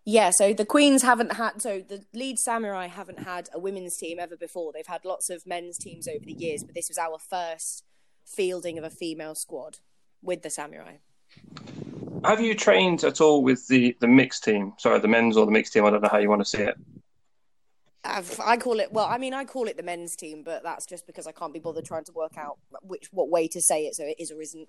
Yeah, 0.05 0.31
so 0.31 0.53
the 0.53 0.67
Queens 0.67 1.03
haven't 1.03 1.35
had, 1.35 1.63
so 1.63 1.81
the 1.81 2.05
Leeds 2.13 2.43
Samurai 2.43 2.89
haven't 2.89 3.21
had 3.21 3.49
a 3.55 3.61
women's 3.61 3.97
team 3.97 4.19
ever 4.19 4.37
before. 4.37 4.73
They've 4.73 4.87
had 4.87 5.05
lots 5.05 5.31
of 5.31 5.47
men's 5.47 5.79
teams 5.79 6.09
over 6.09 6.25
the 6.25 6.33
years, 6.33 6.65
but 6.65 6.75
this 6.75 6.89
was 6.89 6.99
our 6.99 7.19
first 7.19 7.85
fielding 8.25 8.79
of 8.79 8.85
a 8.85 8.91
female 8.91 9.37
squad 9.37 9.79
with 10.21 10.43
the 10.43 10.51
Samurai. 10.51 10.97
Have 12.25 12.41
you 12.41 12.55
trained 12.55 13.05
at 13.05 13.21
all 13.21 13.43
with 13.43 13.67
the 13.69 13.97
the 14.01 14.09
mixed 14.09 14.45
team? 14.45 14.73
Sorry, 14.79 14.99
the 14.99 15.09
men's 15.09 15.37
or 15.37 15.47
the 15.47 15.53
mixed 15.53 15.73
team. 15.73 15.85
I 15.85 15.91
don't 15.91 16.03
know 16.03 16.09
how 16.09 16.19
you 16.19 16.29
want 16.29 16.43
to 16.43 16.49
see 16.49 16.63
it. 16.63 16.77
I've, 18.05 18.41
I 18.45 18.57
call 18.57 18.81
it, 18.81 18.93
well, 18.93 19.07
I 19.07 19.19
mean, 19.19 19.33
I 19.33 19.45
call 19.45 19.69
it 19.69 19.77
the 19.77 19.83
men's 19.83 20.17
team, 20.17 20.43
but 20.45 20.63
that's 20.63 20.87
just 20.87 21.07
because 21.07 21.27
I 21.27 21.33
can't 21.33 21.53
be 21.53 21.61
bothered 21.61 21.85
trying 21.85 22.05
to 22.05 22.13
work 22.13 22.37
out 22.37 22.59
which 22.83 23.09
what 23.13 23.29
way 23.29 23.47
to 23.49 23.61
say 23.61 23.87
it 23.87 23.95
so 23.95 24.05
it 24.05 24.17
is 24.19 24.33
or 24.33 24.41
isn't 24.43 24.69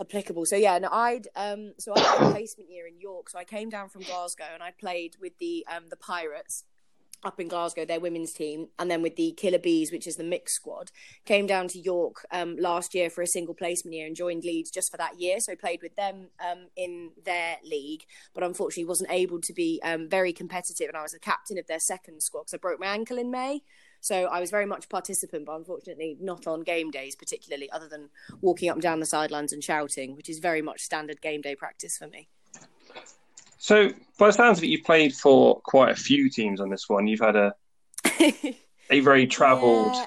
applicable. 0.00 0.46
So 0.46 0.56
yeah, 0.56 0.78
no, 0.78 0.88
I'd 0.90 1.28
um, 1.34 1.72
so 1.78 1.92
I 1.96 2.00
had 2.00 2.28
a 2.28 2.30
placement 2.30 2.70
year 2.70 2.86
in 2.86 3.00
York, 3.00 3.30
so 3.30 3.38
I 3.38 3.44
came 3.44 3.68
down 3.68 3.88
from 3.88 4.02
Glasgow 4.02 4.44
and 4.52 4.62
I 4.62 4.72
played 4.78 5.16
with 5.20 5.38
the 5.38 5.66
um 5.74 5.84
the 5.90 5.96
Pirates. 5.96 6.64
Up 7.24 7.40
in 7.40 7.48
Glasgow, 7.48 7.84
their 7.84 8.00
women's 8.00 8.32
team, 8.32 8.68
and 8.78 8.90
then 8.90 9.02
with 9.02 9.16
the 9.16 9.32
Killer 9.32 9.58
Bees, 9.58 9.90
which 9.90 10.06
is 10.06 10.16
the 10.16 10.24
mixed 10.24 10.56
squad, 10.56 10.90
came 11.24 11.46
down 11.46 11.68
to 11.68 11.78
York 11.78 12.26
um, 12.30 12.56
last 12.56 12.94
year 12.94 13.10
for 13.10 13.22
a 13.22 13.26
single 13.26 13.54
placement 13.54 13.94
year 13.94 14.06
and 14.06 14.16
joined 14.16 14.44
Leeds 14.44 14.70
just 14.70 14.90
for 14.90 14.96
that 14.96 15.20
year. 15.20 15.40
So 15.40 15.52
I 15.52 15.56
played 15.56 15.80
with 15.82 15.96
them 15.96 16.28
um, 16.40 16.68
in 16.76 17.10
their 17.24 17.56
league, 17.64 18.04
but 18.34 18.44
unfortunately 18.44 18.84
wasn't 18.84 19.10
able 19.10 19.40
to 19.40 19.52
be 19.52 19.80
um, 19.82 20.08
very 20.08 20.32
competitive. 20.32 20.88
And 20.88 20.96
I 20.96 21.02
was 21.02 21.12
the 21.12 21.18
captain 21.18 21.58
of 21.58 21.66
their 21.66 21.80
second 21.80 22.22
squad 22.22 22.42
because 22.42 22.54
I 22.54 22.58
broke 22.58 22.80
my 22.80 22.86
ankle 22.86 23.18
in 23.18 23.30
May. 23.30 23.62
So 24.00 24.26
I 24.26 24.40
was 24.40 24.50
very 24.50 24.66
much 24.66 24.88
participant, 24.88 25.46
but 25.46 25.56
unfortunately 25.56 26.16
not 26.20 26.46
on 26.46 26.62
game 26.62 26.90
days, 26.90 27.16
particularly 27.16 27.70
other 27.70 27.88
than 27.88 28.10
walking 28.40 28.68
up 28.68 28.76
and 28.76 28.82
down 28.82 29.00
the 29.00 29.06
sidelines 29.06 29.52
and 29.52 29.62
shouting, 29.62 30.16
which 30.16 30.28
is 30.28 30.38
very 30.38 30.62
much 30.62 30.82
standard 30.82 31.20
game 31.20 31.40
day 31.40 31.56
practice 31.56 31.98
for 31.98 32.06
me. 32.06 32.28
So, 33.58 33.90
by 34.18 34.28
the 34.28 34.32
sounds 34.32 34.58
of 34.58 34.64
it, 34.64 34.68
you've 34.68 34.84
played 34.84 35.14
for 35.14 35.60
quite 35.60 35.90
a 35.90 35.96
few 35.96 36.30
teams 36.30 36.60
on 36.60 36.70
this 36.70 36.88
one. 36.88 37.06
You've 37.06 37.20
had 37.20 37.36
a 37.36 37.54
a 38.90 39.00
very 39.00 39.26
travelled. 39.26 39.94
Yeah. 39.94 40.06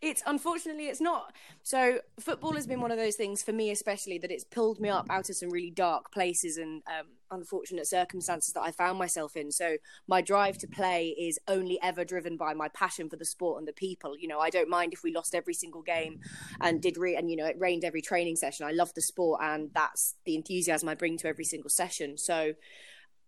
It's 0.00 0.22
unfortunately 0.26 0.86
it's 0.86 1.00
not. 1.00 1.34
So 1.62 2.00
football 2.20 2.52
has 2.52 2.66
been 2.66 2.80
one 2.80 2.90
of 2.90 2.98
those 2.98 3.16
things 3.16 3.42
for 3.42 3.52
me, 3.52 3.70
especially 3.70 4.18
that 4.18 4.30
it's 4.30 4.44
pulled 4.44 4.80
me 4.80 4.88
up 4.88 5.06
out 5.10 5.30
of 5.30 5.36
some 5.36 5.50
really 5.50 5.70
dark 5.70 6.12
places 6.12 6.56
and 6.56 6.82
um, 6.86 7.06
unfortunate 7.30 7.86
circumstances 7.86 8.52
that 8.54 8.62
I 8.62 8.70
found 8.70 8.98
myself 8.98 9.36
in. 9.36 9.50
So 9.50 9.76
my 10.06 10.20
drive 10.20 10.58
to 10.58 10.66
play 10.66 11.08
is 11.18 11.38
only 11.48 11.78
ever 11.82 12.04
driven 12.04 12.36
by 12.36 12.54
my 12.54 12.68
passion 12.68 13.08
for 13.08 13.16
the 13.16 13.24
sport 13.24 13.58
and 13.58 13.68
the 13.68 13.72
people. 13.72 14.16
You 14.18 14.28
know, 14.28 14.40
I 14.40 14.50
don't 14.50 14.68
mind 14.68 14.92
if 14.92 15.02
we 15.02 15.12
lost 15.12 15.34
every 15.34 15.54
single 15.54 15.82
game 15.82 16.20
and 16.60 16.80
did 16.80 16.96
re 16.96 17.16
and 17.16 17.30
you 17.30 17.36
know 17.36 17.46
it 17.46 17.56
rained 17.58 17.84
every 17.84 18.02
training 18.02 18.36
session. 18.36 18.66
I 18.66 18.72
love 18.72 18.92
the 18.94 19.02
sport 19.02 19.40
and 19.42 19.70
that's 19.74 20.14
the 20.24 20.36
enthusiasm 20.36 20.88
I 20.88 20.94
bring 20.94 21.18
to 21.18 21.28
every 21.28 21.44
single 21.44 21.70
session. 21.70 22.18
So 22.18 22.54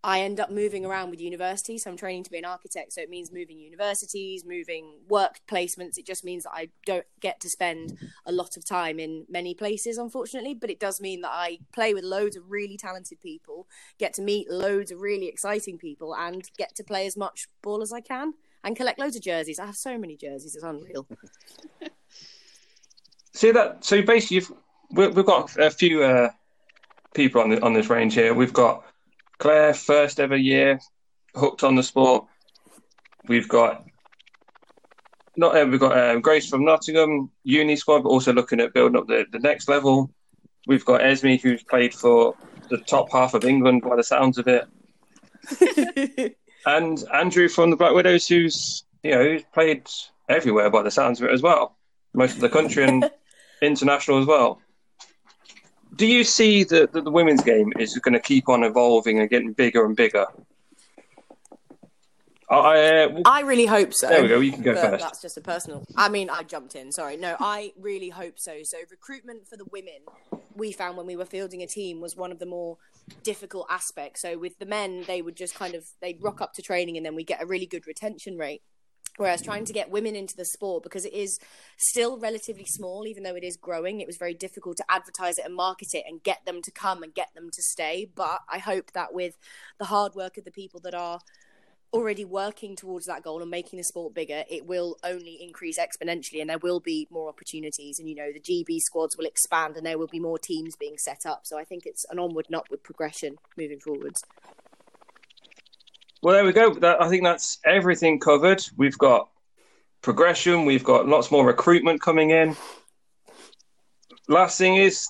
I 0.05 0.21
end 0.21 0.39
up 0.39 0.51
moving 0.51 0.85
around 0.87 1.11
with 1.11 1.21
universities. 1.21 1.85
So 1.85 1.91
I'm 1.91 1.97
training 1.97 2.25
to 2.25 2.31
be 2.31 2.39
an 2.39 2.45
architect. 2.45 2.93
So 2.93 3.01
it 3.01 3.11
means 3.11 3.33
moving 3.33 3.59
universities, 3.59 4.45
moving 4.45 5.01
work 5.09 5.41
placements. 5.49 5.99
It 5.99 6.07
just 6.07 6.25
means 6.25 6.45
that 6.45 6.53
I 6.55 6.69
don't 6.85 7.07
get 7.21 7.41
to 7.41 7.51
spend 7.51 7.99
a 8.25 8.33
lot 8.33 8.57
of 8.57 8.65
time 8.65 9.01
in 9.01 9.25
many 9.29 9.55
places, 9.55 9.99
unfortunately. 9.99 10.55
But 10.55 10.71
it 10.71 10.79
does 10.79 11.01
mean 11.01 11.23
that 11.23 11.33
I 11.33 11.59
play 11.73 11.93
with 11.95 12.05
loads 12.05 12.37
of 12.37 12.51
really 12.51 12.77
talented 12.77 13.21
people, 13.21 13.67
get 13.99 14.15
to 14.15 14.23
meet 14.23 14.51
loads 14.51 14.91
of 14.91 15.01
really 15.01 15.27
exciting 15.27 15.79
people, 15.79 16.15
and 16.15 16.49
get 16.57 16.75
to 16.77 16.85
play 16.85 17.07
as 17.07 17.17
much 17.17 17.49
ball 17.63 17.83
as 17.83 17.93
I 17.93 18.01
can 18.01 18.35
and 18.63 18.77
collect 18.77 18.99
loads 18.99 19.17
of 19.17 19.23
jerseys. 19.23 19.59
I 19.59 19.67
have 19.67 19.77
so 19.77 19.97
many 19.99 20.17
jerseys, 20.17 20.55
it's 20.55 20.65
unreal. 20.65 21.07
See 23.33 23.51
that? 23.51 23.85
So 23.85 24.03
basically, 24.03 24.37
you've, 24.37 24.53
we- 24.91 25.09
we've 25.09 25.27
got 25.27 25.57
a 25.59 25.71
few 25.71 26.03
uh, 26.03 26.31
people 27.15 27.41
on 27.41 27.51
the, 27.51 27.61
on 27.63 27.75
this 27.75 27.91
range 27.91 28.15
here. 28.15 28.35
We've 28.35 28.53
got 28.53 28.85
Claire, 29.39 29.75
first 29.75 30.21
ever 30.21 30.37
year, 30.37 30.81
hooked 31.35 31.65
on 31.65 31.75
the 31.75 31.83
sport. 31.83 32.27
We've 33.29 33.49
got 33.49 33.85
not 35.37 35.57
uh, 35.57 35.67
we've 35.67 35.81
got 35.81 35.99
um, 35.99 36.21
Grace 36.21 36.49
from 36.49 36.65
Nottingham, 36.65 37.31
uni 37.45 37.77
squad, 37.77 38.03
but 38.03 38.09
also 38.09 38.33
looking 38.33 38.61
at 38.61 38.73
building 38.73 38.97
up 38.97 39.07
the, 39.07 39.27
the 39.31 39.39
next 39.39 39.69
level. 39.69 40.11
We've 40.67 40.85
got 40.85 41.05
Esme, 41.05 41.35
who's 41.35 41.63
played 41.63 41.95
for 41.95 42.35
the 42.71 42.79
top 42.79 43.13
half 43.13 43.35
of 43.35 43.45
England 43.45 43.83
by 43.83 43.97
the 43.97 44.03
sounds 44.03 44.39
of 44.39 44.49
it, 44.49 44.67
and 46.67 47.05
Andrew 47.13 47.49
from 47.49 47.71
the 47.71 47.77
Black 47.77 47.95
Widows, 47.95 48.27
who's 48.27 48.85
you 49.03 49.11
know 49.13 49.23
who's 49.23 49.43
played 49.53 49.87
everywhere 50.29 50.71
by 50.71 50.83
the 50.83 50.91
sounds 50.91 51.21
of 51.21 51.29
it 51.29 51.33
as 51.33 51.43
well, 51.43 51.77
most 52.15 52.35
of 52.35 52.41
the 52.41 52.49
country 52.49 52.85
and 52.85 53.11
international 53.63 54.19
as 54.19 54.27
well. 54.27 54.61
Do 55.97 56.07
you 56.07 56.25
see 56.25 56.65
that 56.65 56.93
the, 56.93 57.01
the 57.01 57.11
women's 57.11 57.43
game 57.43 57.73
is 57.79 57.97
going 57.99 58.15
to 58.15 58.21
keep 58.21 58.49
on 58.49 58.65
evolving 58.65 59.19
and 59.19 59.31
getting 59.31 59.53
bigger 59.53 59.85
and 59.85 59.97
bigger? 59.97 60.27
I, 62.49 63.03
uh, 63.03 63.23
I 63.25 63.41
really 63.41 63.67
hope 63.67 63.93
so. 63.93 64.09
There 64.09 64.23
we 64.23 64.29
go. 64.29 64.39
You 64.39 64.53
can 64.53 64.63
go 64.63 64.75
first. 64.75 65.03
That's 65.03 65.21
just 65.21 65.37
a 65.37 65.41
personal. 65.41 65.85
I 65.97 66.09
mean, 66.09 66.31
I 66.31 66.45
jumped 66.45 66.77
in. 66.77 66.93
Sorry. 66.93 67.17
No, 67.17 67.37
I 67.41 67.73
really 67.77 68.09
hope 68.09 68.39
so. 68.39 68.59
So, 68.63 68.79
recruitment 68.89 69.49
for 69.49 69.57
the 69.57 69.65
women, 69.73 69.99
we 70.55 70.71
found 70.71 70.97
when 70.97 71.07
we 71.07 71.17
were 71.17 71.25
fielding 71.25 71.63
a 71.63 71.67
team 71.67 72.01
was 72.01 72.15
one 72.15 72.31
of 72.31 72.39
the 72.39 72.47
more 72.47 72.77
difficult 73.25 73.67
aspects. 73.69 74.23
So, 74.23 74.39
with 74.39 74.61
the 74.61 74.67
men, 74.67 75.03
they 75.09 75.23
would 75.23 75.35
just 75.35 75.57
kind 75.57 75.75
of 75.75 75.87
they'd 76.01 76.23
rock 76.23 76.41
up 76.41 76.53
to 76.55 76.63
training 76.63 76.97
and 76.97 77.05
then 77.05 77.17
we 77.17 77.25
get 77.25 77.43
a 77.43 77.47
really 77.47 77.67
good 77.67 77.87
retention 77.87 78.39
rate. 78.39 78.63
Whereas 79.17 79.41
trying 79.41 79.65
to 79.65 79.73
get 79.73 79.91
women 79.91 80.15
into 80.15 80.37
the 80.37 80.45
sport 80.45 80.83
because 80.83 81.05
it 81.07 81.15
is 81.15 81.39
still 81.79 82.19
relatively 82.19 82.67
small, 82.67 83.07
even 83.07 83.23
though 83.23 83.35
it 83.35 83.45
is 83.45 83.57
growing, 83.57 84.01
it 84.01 84.07
was 84.07 84.19
very 84.19 84.35
difficult 84.35 84.77
to 84.77 84.85
advertise 84.91 85.39
it 85.39 85.47
and 85.47 85.55
market 85.55 85.89
it 85.95 86.05
and 86.07 86.23
get 86.23 86.45
them 86.45 86.61
to 86.63 86.71
come 86.71 87.03
and 87.03 87.15
get 87.15 87.35
them 87.35 87.49
to 87.51 87.63
stay. 87.63 88.07
But 88.15 88.41
I 88.49 88.59
hope 88.59 88.93
that 88.93 89.15
with 89.15 89.39
the 89.79 89.87
hard 89.87 90.15
work 90.15 90.37
of 90.37 90.45
the 90.45 90.51
people 90.51 90.81
that 90.81 90.95
are 90.95 91.21
already 91.93 92.25
working 92.25 92.77
towards 92.77 93.07
that 93.07 93.23
goal 93.23 93.41
and 93.41 93.51
making 93.51 93.79
the 93.79 93.85
sport 93.85 94.15
bigger, 94.15 94.45
it 94.51 94.67
will 94.67 94.97
only 95.03 95.39
increase 95.41 95.79
exponentially 95.79 96.41
and 96.41 96.51
there 96.51 96.59
will 96.59 96.81
be 96.81 97.09
more 97.11 97.29
opportunities. 97.29 97.99
And, 97.99 98.09
you 98.09 98.15
know, 98.15 98.31
the 98.33 98.41
GB 98.41 98.81
squads 98.81 99.17
will 99.17 99.25
expand 99.25 99.77
and 99.77 99.87
there 99.87 99.99
will 99.99 100.07
be 100.07 100.21
more 100.21 100.39
teams 100.39 100.77
being 100.77 100.99
set 100.99 101.25
up. 101.25 101.43
So 101.45 101.59
I 101.59 101.65
think 101.65 101.87
it's 101.87 102.05
an 102.11 102.19
onward 102.19 102.47
and 102.49 102.57
upward 102.57 102.83
progression 102.83 103.37
moving 103.57 103.81
forwards. 103.81 104.23
Well, 106.27 106.35
there 106.35 106.45
we 106.45 106.53
go. 106.53 106.75
That, 106.75 107.01
I 107.01 107.09
think 107.09 107.23
that's 107.23 107.61
everything 107.65 108.19
covered. 108.19 108.61
We've 108.77 108.99
got 108.99 109.29
progression. 110.03 110.65
We've 110.65 110.83
got 110.83 111.07
lots 111.07 111.31
more 111.31 111.47
recruitment 111.47 112.01
coming 112.01 112.31
in. 112.31 112.57
Last 114.27 114.59
thing 114.59 114.75
is, 114.75 115.09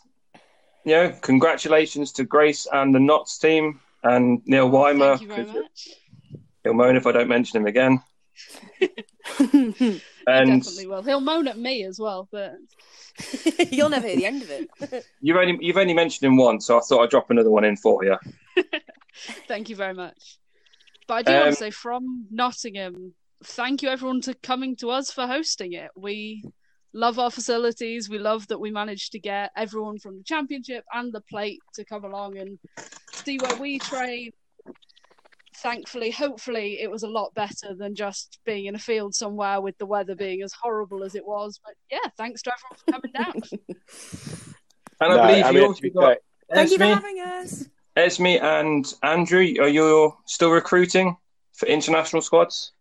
you 0.85 0.92
know, 0.92 1.16
congratulations 1.22 2.12
to 2.12 2.24
Grace 2.24 2.66
and 2.70 2.94
the 2.94 3.00
Notts 3.00 3.38
team 3.38 3.81
and 4.02 4.42
Neil 4.44 4.68
Weimer. 4.68 5.16
Thank 5.16 5.22
you 5.22 5.29
very 5.29 5.46
much. 5.46 5.88
He'll 6.64 6.74
moan 6.74 6.96
if 6.96 7.07
I 7.07 7.12
don't 7.12 7.29
mention 7.29 7.61
him 7.62 7.66
again. 7.66 8.02
He 9.38 10.02
And 10.26 10.62
definitely 10.62 10.87
will. 10.87 11.02
He'll 11.02 11.20
moan 11.20 11.48
at 11.48 11.57
me 11.57 11.85
as 11.85 11.98
well, 11.98 12.29
but 12.31 12.57
You'll 13.70 13.88
never 13.88 14.07
hear 14.07 14.16
the 14.16 14.26
end 14.26 14.42
of 14.42 14.50
it. 14.50 15.07
you've 15.22 15.37
only 15.37 15.57
you've 15.62 15.76
only 15.79 15.94
mentioned 15.94 16.26
him 16.26 16.37
once, 16.37 16.66
so 16.66 16.76
I 16.76 16.81
thought 16.81 17.05
I'd 17.05 17.11
drop 17.11 17.31
another 17.31 17.50
one 17.50 17.64
in 17.64 17.76
for 17.76 18.05
you. 18.05 18.16
thank 19.48 19.70
you 19.70 19.76
very 19.76 19.94
much. 19.94 20.38
But 21.06 21.14
I 21.14 21.22
do 21.22 21.32
Um, 21.32 21.38
want 21.40 21.50
to 21.52 21.56
say 21.56 21.70
from 21.70 22.26
Nottingham, 22.30 23.14
thank 23.44 23.82
you 23.82 23.88
everyone 23.88 24.20
to 24.22 24.34
coming 24.34 24.76
to 24.76 24.90
us 24.90 25.10
for 25.10 25.26
hosting 25.26 25.72
it. 25.72 25.90
We 25.96 26.42
love 26.92 27.18
our 27.18 27.30
facilities. 27.30 28.08
We 28.08 28.18
love 28.18 28.48
that 28.48 28.58
we 28.60 28.70
managed 28.70 29.12
to 29.12 29.18
get 29.20 29.50
everyone 29.56 29.98
from 29.98 30.18
the 30.18 30.24
championship 30.24 30.84
and 30.92 31.12
the 31.12 31.20
plate 31.20 31.60
to 31.74 31.84
come 31.84 32.04
along 32.04 32.38
and 32.38 32.58
see 33.24 33.38
where 33.38 33.54
we 33.56 33.78
train. 33.78 34.32
Thankfully, 35.58 36.10
hopefully, 36.10 36.78
it 36.80 36.90
was 36.90 37.02
a 37.02 37.08
lot 37.08 37.32
better 37.34 37.74
than 37.74 37.94
just 37.94 38.38
being 38.44 38.66
in 38.66 38.74
a 38.74 38.78
field 38.78 39.14
somewhere 39.14 39.60
with 39.60 39.78
the 39.78 39.86
weather 39.86 40.14
being 40.14 40.42
as 40.42 40.52
horrible 40.52 41.02
as 41.02 41.14
it 41.14 41.26
was. 41.26 41.60
But 41.64 41.74
yeah, 41.90 42.10
thanks 42.18 42.42
to 42.42 42.52
everyone 42.52 42.76
for 42.78 42.92
coming 42.92 43.12
down. 43.12 43.60
And 45.00 45.12
I 45.12 45.16
No, 45.16 45.22
believe 45.26 45.44
I 45.44 45.52
you 45.52 45.54
mean, 45.54 45.62
to 45.62 45.66
also 45.68 45.80
be 45.80 45.90
got 45.90 46.18
Thank 46.52 46.70
you 46.70 46.78
for 46.78 46.84
Esme, 46.84 46.94
having 46.94 47.20
us. 47.20 47.68
Esme 47.96 48.38
and 48.42 48.92
Andrew. 49.02 49.54
Are 49.61 49.68
you 49.68 50.14
still 50.26 50.50
recruiting 50.50 51.16
for 51.54 51.66
international 51.66 52.22
squads? 52.22 52.72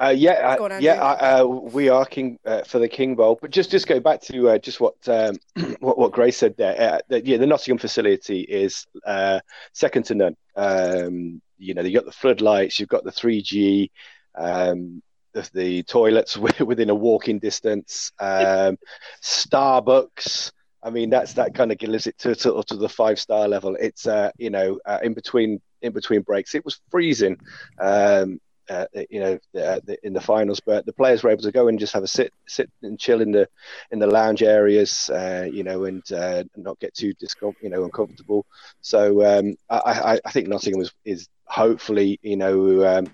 Uh, 0.00 0.14
yeah, 0.14 0.56
Go 0.56 0.64
on, 0.64 0.72
uh, 0.72 0.78
yeah, 0.78 0.94
uh, 0.94 1.42
uh, 1.42 1.46
we 1.46 1.88
are 1.88 2.04
king 2.04 2.38
uh, 2.44 2.62
for 2.62 2.80
the 2.80 2.88
King 2.88 3.14
Bowl. 3.14 3.38
But 3.40 3.52
just 3.52 3.70
just 3.70 3.86
go 3.86 4.00
back 4.00 4.20
to 4.22 4.50
uh, 4.50 4.58
just 4.58 4.80
what 4.80 4.96
um, 5.06 5.36
what 5.80 5.98
what 5.98 6.12
Grace 6.12 6.36
said 6.36 6.56
there. 6.56 6.94
Uh, 6.94 6.98
that, 7.08 7.26
yeah, 7.26 7.36
the 7.36 7.46
Nottingham 7.46 7.78
facility 7.78 8.40
is 8.40 8.86
uh, 9.06 9.40
second 9.72 10.04
to 10.06 10.14
none. 10.16 10.36
Um, 10.56 11.40
you 11.58 11.74
know, 11.74 11.82
you've 11.82 11.94
got 11.94 12.06
the 12.06 12.12
floodlights, 12.12 12.80
you've 12.80 12.88
got 12.88 13.04
the 13.04 13.12
three 13.12 13.40
G, 13.40 13.92
um, 14.34 15.00
the, 15.32 15.48
the 15.54 15.82
toilets 15.84 16.36
within 16.60 16.90
a 16.90 16.94
walking 16.94 17.38
distance, 17.38 18.10
um, 18.18 18.76
Starbucks. 19.22 20.50
I 20.84 20.90
mean, 20.90 21.10
that's 21.10 21.32
that 21.34 21.54
kind 21.54 21.72
of 21.72 21.78
gives 21.78 22.06
it 22.06 22.18
to 22.18 22.34
to, 22.34 22.62
the 22.62 22.88
five 22.88 23.18
star 23.18 23.48
level. 23.48 23.76
It's 23.80 24.06
uh, 24.06 24.30
you 24.36 24.50
know, 24.50 24.78
uh, 24.84 24.98
in 25.02 25.14
between 25.14 25.60
in 25.82 25.92
between 25.92 26.20
breaks, 26.20 26.54
it 26.54 26.64
was 26.64 26.80
freezing. 26.90 27.38
Um, 27.80 28.40
uh, 28.70 28.86
you 29.10 29.20
know, 29.20 29.38
the, 29.52 29.98
in 30.04 30.14
the 30.14 30.20
finals, 30.20 30.60
but 30.64 30.86
the 30.86 30.92
players 30.92 31.22
were 31.22 31.28
able 31.28 31.42
to 31.42 31.52
go 31.52 31.68
and 31.68 31.78
just 31.78 31.92
have 31.92 32.02
a 32.02 32.06
sit, 32.08 32.32
sit 32.48 32.70
and 32.82 32.98
chill 32.98 33.20
in 33.20 33.30
the 33.30 33.46
in 33.90 33.98
the 33.98 34.06
lounge 34.06 34.42
areas, 34.42 35.10
uh, 35.10 35.46
you 35.50 35.62
know, 35.62 35.84
and 35.84 36.02
uh, 36.12 36.42
not 36.56 36.78
get 36.80 36.94
too 36.94 37.12
discom- 37.14 37.54
you 37.62 37.68
know, 37.68 37.84
uncomfortable. 37.84 38.46
So 38.80 39.22
um, 39.22 39.54
I, 39.68 39.76
I, 39.76 40.20
I 40.24 40.30
think 40.30 40.48
Nottingham 40.48 40.80
is, 40.80 40.92
is 41.04 41.28
hopefully, 41.44 42.18
you 42.22 42.36
know, 42.36 42.84
um, 42.86 43.06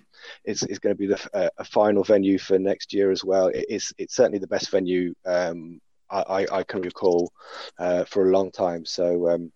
is 0.44 0.62
going 0.62 0.94
to 0.94 0.98
be 0.98 1.06
the, 1.06 1.28
uh, 1.34 1.48
a 1.58 1.64
final 1.64 2.04
venue 2.04 2.38
for 2.38 2.58
next 2.58 2.92
year 2.92 3.10
as 3.10 3.24
well. 3.24 3.48
It 3.48 3.66
is 3.68 3.92
it's 3.98 4.14
certainly 4.14 4.38
the 4.38 4.46
best 4.46 4.70
venue 4.70 5.14
um, 5.26 5.80
I, 6.10 6.46
I, 6.52 6.62
can 6.64 6.82
recall 6.82 7.32
uh, 7.78 8.04
for 8.04 8.28
a 8.28 8.32
long 8.32 8.50
time. 8.50 8.84
So 8.84 9.28
um, 9.28 9.52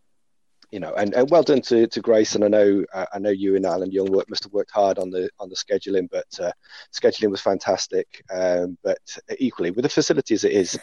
you 0.75 0.81
know, 0.81 0.93
and, 0.95 1.15
and 1.15 1.31
well 1.31 1.45
done 1.45 1.63
to, 1.63 1.87
to 1.87 2.01
Grace. 2.01 2.35
And 2.35 2.43
I 2.43 2.49
know 2.49 2.85
uh, 2.93 3.07
I 3.13 3.21
know 3.21 3.31
you 3.31 3.55
and 3.55 3.65
Alan 3.65 3.93
Young 3.93 4.11
work, 4.11 4.29
must 4.29 4.43
have 4.43 4.53
worked 4.53 4.73
hard 4.73 4.99
on 4.99 5.09
the 5.09 5.31
on 5.39 5.49
the 5.49 5.55
scheduling, 5.55 6.09
but 6.11 6.27
uh, 6.41 6.51
scheduling 6.93 7.31
was 7.31 7.41
fantastic. 7.41 8.25
Um, 8.29 8.77
but 8.83 8.99
equally, 9.39 9.71
with 9.71 9.85
the 9.85 9.89
facilities, 9.89 10.43
it 10.43 10.51
is, 10.51 10.75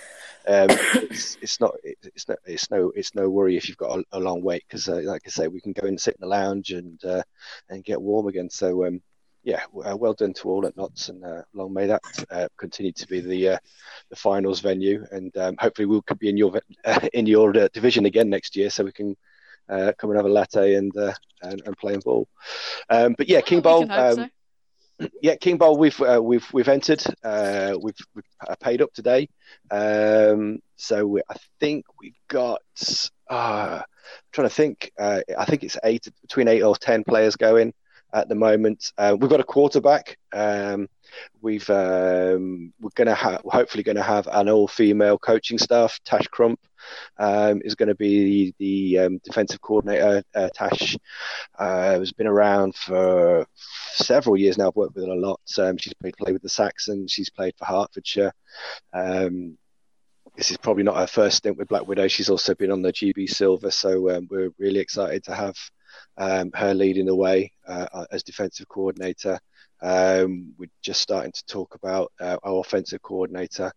um, 0.48 0.68
it's, 0.70 1.38
it's 1.42 1.60
not 1.60 1.76
it's 1.84 2.30
not 2.30 2.38
it's 2.46 2.72
no 2.72 2.94
it's 2.96 3.14
no 3.16 3.30
worry 3.30 3.58
if 3.58 3.68
you've 3.68 3.78
got 3.78 4.00
a, 4.00 4.04
a 4.14 4.20
long 4.22 4.42
wait 4.42 4.64
because, 4.66 4.88
uh, 4.88 5.02
like 5.04 5.24
I 5.26 5.30
say, 5.30 5.50
we 5.50 5.60
can 5.60 5.74
go 5.74 5.86
and 5.86 6.00
sit 6.00 6.16
in 6.16 6.22
the 6.22 6.28
lounge 6.28 6.72
and 6.72 7.04
uh, 7.04 7.24
and 7.68 7.84
get 7.84 8.02
warm 8.02 8.28
again. 8.28 8.50
So 8.50 8.86
um, 8.86 9.02
yeah, 9.44 9.64
uh, 9.84 9.98
well 9.98 10.14
done 10.14 10.34
to 10.34 10.50
all 10.50 10.66
at 10.66 10.78
Notts, 10.78 11.10
and 11.10 11.24
uh, 11.24 11.42
long 11.54 11.74
may 11.74 11.88
that 11.88 12.02
uh, 12.30 12.48
continue 12.58 12.92
to 12.92 13.08
be 13.08 13.22
the 13.22 13.50
uh, 13.50 13.58
the 14.10 14.16
finals 14.16 14.60
venue, 14.60 15.04
and 15.12 15.36
um, 15.38 15.56
hopefully 15.60 15.88
we 15.88 16.00
could 16.04 16.20
be 16.20 16.30
in 16.30 16.38
your 16.38 16.62
uh, 16.86 17.08
in 17.14 17.26
your 17.26 17.58
uh, 17.58 17.68
division 17.74 18.06
again 18.06 18.30
next 18.30 18.56
year, 18.56 18.70
so 18.70 18.84
we 18.84 18.92
can 18.92 19.16
come 19.68 20.10
and 20.10 20.16
have 20.16 20.26
a 20.26 20.30
latte 20.30 20.76
and 20.76 20.92
and, 21.42 21.62
and 21.66 21.78
play 21.78 21.94
in 21.94 22.00
ball. 22.02 22.28
Um, 22.90 23.16
but 23.18 23.28
yeah, 23.28 23.42
King 23.42 23.62
Bowl. 23.62 23.92
Um, 23.92 24.16
so. 24.16 24.28
Yeah, 25.20 25.34
King 25.34 25.58
Bowl. 25.58 25.78
We've 25.80 26.00
we've 26.00 26.46
we've 26.54 26.68
entered. 26.68 27.04
we've, 27.24 27.96
we've 28.14 28.60
paid 28.60 28.84
up 28.84 28.94
today. 28.94 29.30
Um, 29.72 30.60
so 30.76 31.08
we, 31.08 31.22
I 31.28 31.38
think 31.60 31.86
we've 32.00 32.20
got. 32.28 32.62
I'm 33.28 33.82
trying 34.32 34.48
to 34.48 34.54
think. 34.54 34.92
I 35.00 35.46
think 35.48 35.64
it's 35.64 35.80
eight 35.84 36.08
between 36.22 36.48
eight 36.48 36.62
or 36.62 36.76
ten 36.76 37.04
players 37.04 37.36
going 37.36 37.74
at 38.14 38.30
the 38.30 38.36
moment. 38.36 38.92
Uh, 38.98 39.16
we've 39.20 39.30
got 39.30 39.40
a 39.40 39.46
quarterback. 39.46 40.18
Um, 40.34 40.88
we've 41.42 41.70
um, 41.70 42.74
we're 42.80 42.90
going 42.96 43.08
to 43.08 43.16
have 43.16 43.42
hopefully 43.46 43.84
going 43.84 43.98
to 43.98 44.04
have 44.04 44.28
an 44.32 44.50
all-female 44.50 45.18
coaching 45.20 45.58
staff. 45.58 46.00
Tash 46.06 46.28
Crump 46.28 46.60
um, 47.18 47.62
is 47.64 47.76
going 47.76 47.90
to 47.90 47.96
be 47.96 48.54
the, 48.60 48.96
the 48.96 49.06
um, 49.06 49.20
defensive 49.24 49.62
coordinator. 49.62 50.24
Uh, 50.34 50.50
Tash 50.54 50.98
uh, 51.58 52.00
has 52.00 52.12
been 52.12 52.28
around 52.28 52.76
for 52.76 53.46
several 53.94 54.38
years 54.38 54.58
now. 54.58 54.68
I've 54.68 54.76
worked 54.76 54.96
with 54.96 55.06
her 55.06 55.12
a 55.12 55.16
lot. 55.16 55.42
Um, 55.58 55.78
she's 55.78 55.94
played, 55.94 56.18
played 56.18 56.34
with 56.34 56.44
the 56.44 56.50
Saxons. 56.50 57.12
She's 57.12 57.30
played 57.30 57.56
for 57.58 57.66
Hertfordshire. 57.66 58.34
Um, 58.94 59.58
this 60.36 60.52
is 60.52 60.58
probably 60.58 60.84
not 60.84 60.98
her 60.98 61.08
first 61.08 61.38
stint 61.38 61.58
with 61.58 61.68
Black 61.68 61.88
Widow. 61.88 62.08
She's 62.08 62.30
also 62.30 62.56
been 62.56 62.72
on 62.72 62.82
the 62.82 62.94
GB 62.94 63.30
Silver, 63.30 63.70
so 63.70 64.16
um, 64.16 64.28
we're 64.30 64.52
really 64.58 64.80
excited 64.80 65.24
to 65.26 65.36
have 65.36 65.56
um, 66.18 66.52
her 66.54 66.74
leading 66.74 67.06
the 67.06 67.16
way 67.16 67.52
uh, 67.68 67.88
uh, 67.94 68.06
as 68.12 68.24
defensive 68.24 68.68
coordinator. 68.68 69.40
Um, 69.82 70.54
we're 70.58 70.70
just 70.82 71.02
starting 71.02 71.32
to 71.32 71.46
talk 71.46 71.76
about 71.76 72.12
uh, 72.20 72.38
our 72.44 72.60
offensive 72.60 73.02
coordinator. 73.02 73.72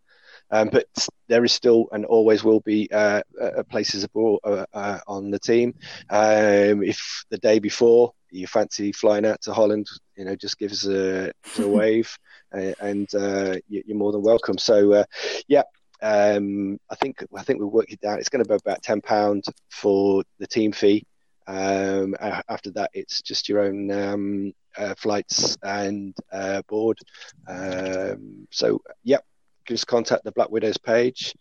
Um, 0.50 0.68
but 0.70 0.86
there 1.28 1.44
is 1.44 1.52
still 1.52 1.86
and 1.92 2.04
always 2.04 2.44
will 2.44 2.60
be 2.60 2.88
uh, 2.92 3.22
uh, 3.40 3.62
places 3.64 4.04
abroad, 4.04 4.40
uh, 4.44 4.98
on 5.06 5.30
the 5.30 5.38
team. 5.38 5.74
Um, 6.10 6.82
if 6.82 7.24
the 7.30 7.38
day 7.38 7.58
before 7.58 8.12
you 8.30 8.46
fancy 8.46 8.92
flying 8.92 9.24
out 9.24 9.40
to 9.42 9.54
Holland, 9.54 9.86
you 10.16 10.24
know, 10.24 10.36
just 10.36 10.58
give 10.58 10.72
us 10.72 10.86
a, 10.86 11.32
a 11.58 11.68
wave, 11.68 12.16
and 12.52 13.08
you're 13.12 13.96
more 13.96 14.12
than 14.12 14.22
welcome. 14.22 14.58
So, 14.58 15.04
yeah, 15.48 15.62
um, 16.02 16.78
I 16.90 16.94
think 16.96 17.24
I 17.34 17.42
think 17.42 17.60
we 17.60 17.66
worked 17.66 17.92
it 17.92 18.00
down. 18.00 18.18
It's 18.18 18.28
going 18.28 18.44
to 18.44 18.48
be 18.48 18.54
about 18.54 18.82
ten 18.82 19.00
pound 19.00 19.44
for 19.70 20.22
the 20.38 20.46
team 20.46 20.72
fee, 20.72 21.06
um, 21.46 22.14
after 22.20 22.70
that, 22.72 22.90
it's 22.94 23.22
just 23.22 23.48
your 23.48 23.60
own 23.60 23.90
um, 23.90 24.52
uh, 24.76 24.94
flights 24.96 25.56
and 25.62 26.16
uh, 26.32 26.62
board. 26.68 26.98
Um, 27.46 28.46
so, 28.50 28.80
yep, 29.02 29.24
just 29.66 29.86
contact 29.86 30.24
the 30.24 30.32
Black 30.32 30.50
Widows 30.50 30.78
page. 30.78 31.34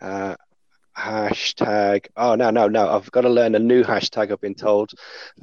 Uh, 0.00 0.36
hashtag. 0.96 2.06
Oh 2.16 2.34
no, 2.34 2.50
no, 2.50 2.68
no! 2.68 2.88
I've 2.88 3.10
got 3.10 3.22
to 3.22 3.28
learn 3.28 3.54
a 3.54 3.58
new 3.58 3.82
hashtag. 3.84 4.30
I've 4.30 4.40
been 4.40 4.54
told. 4.54 4.90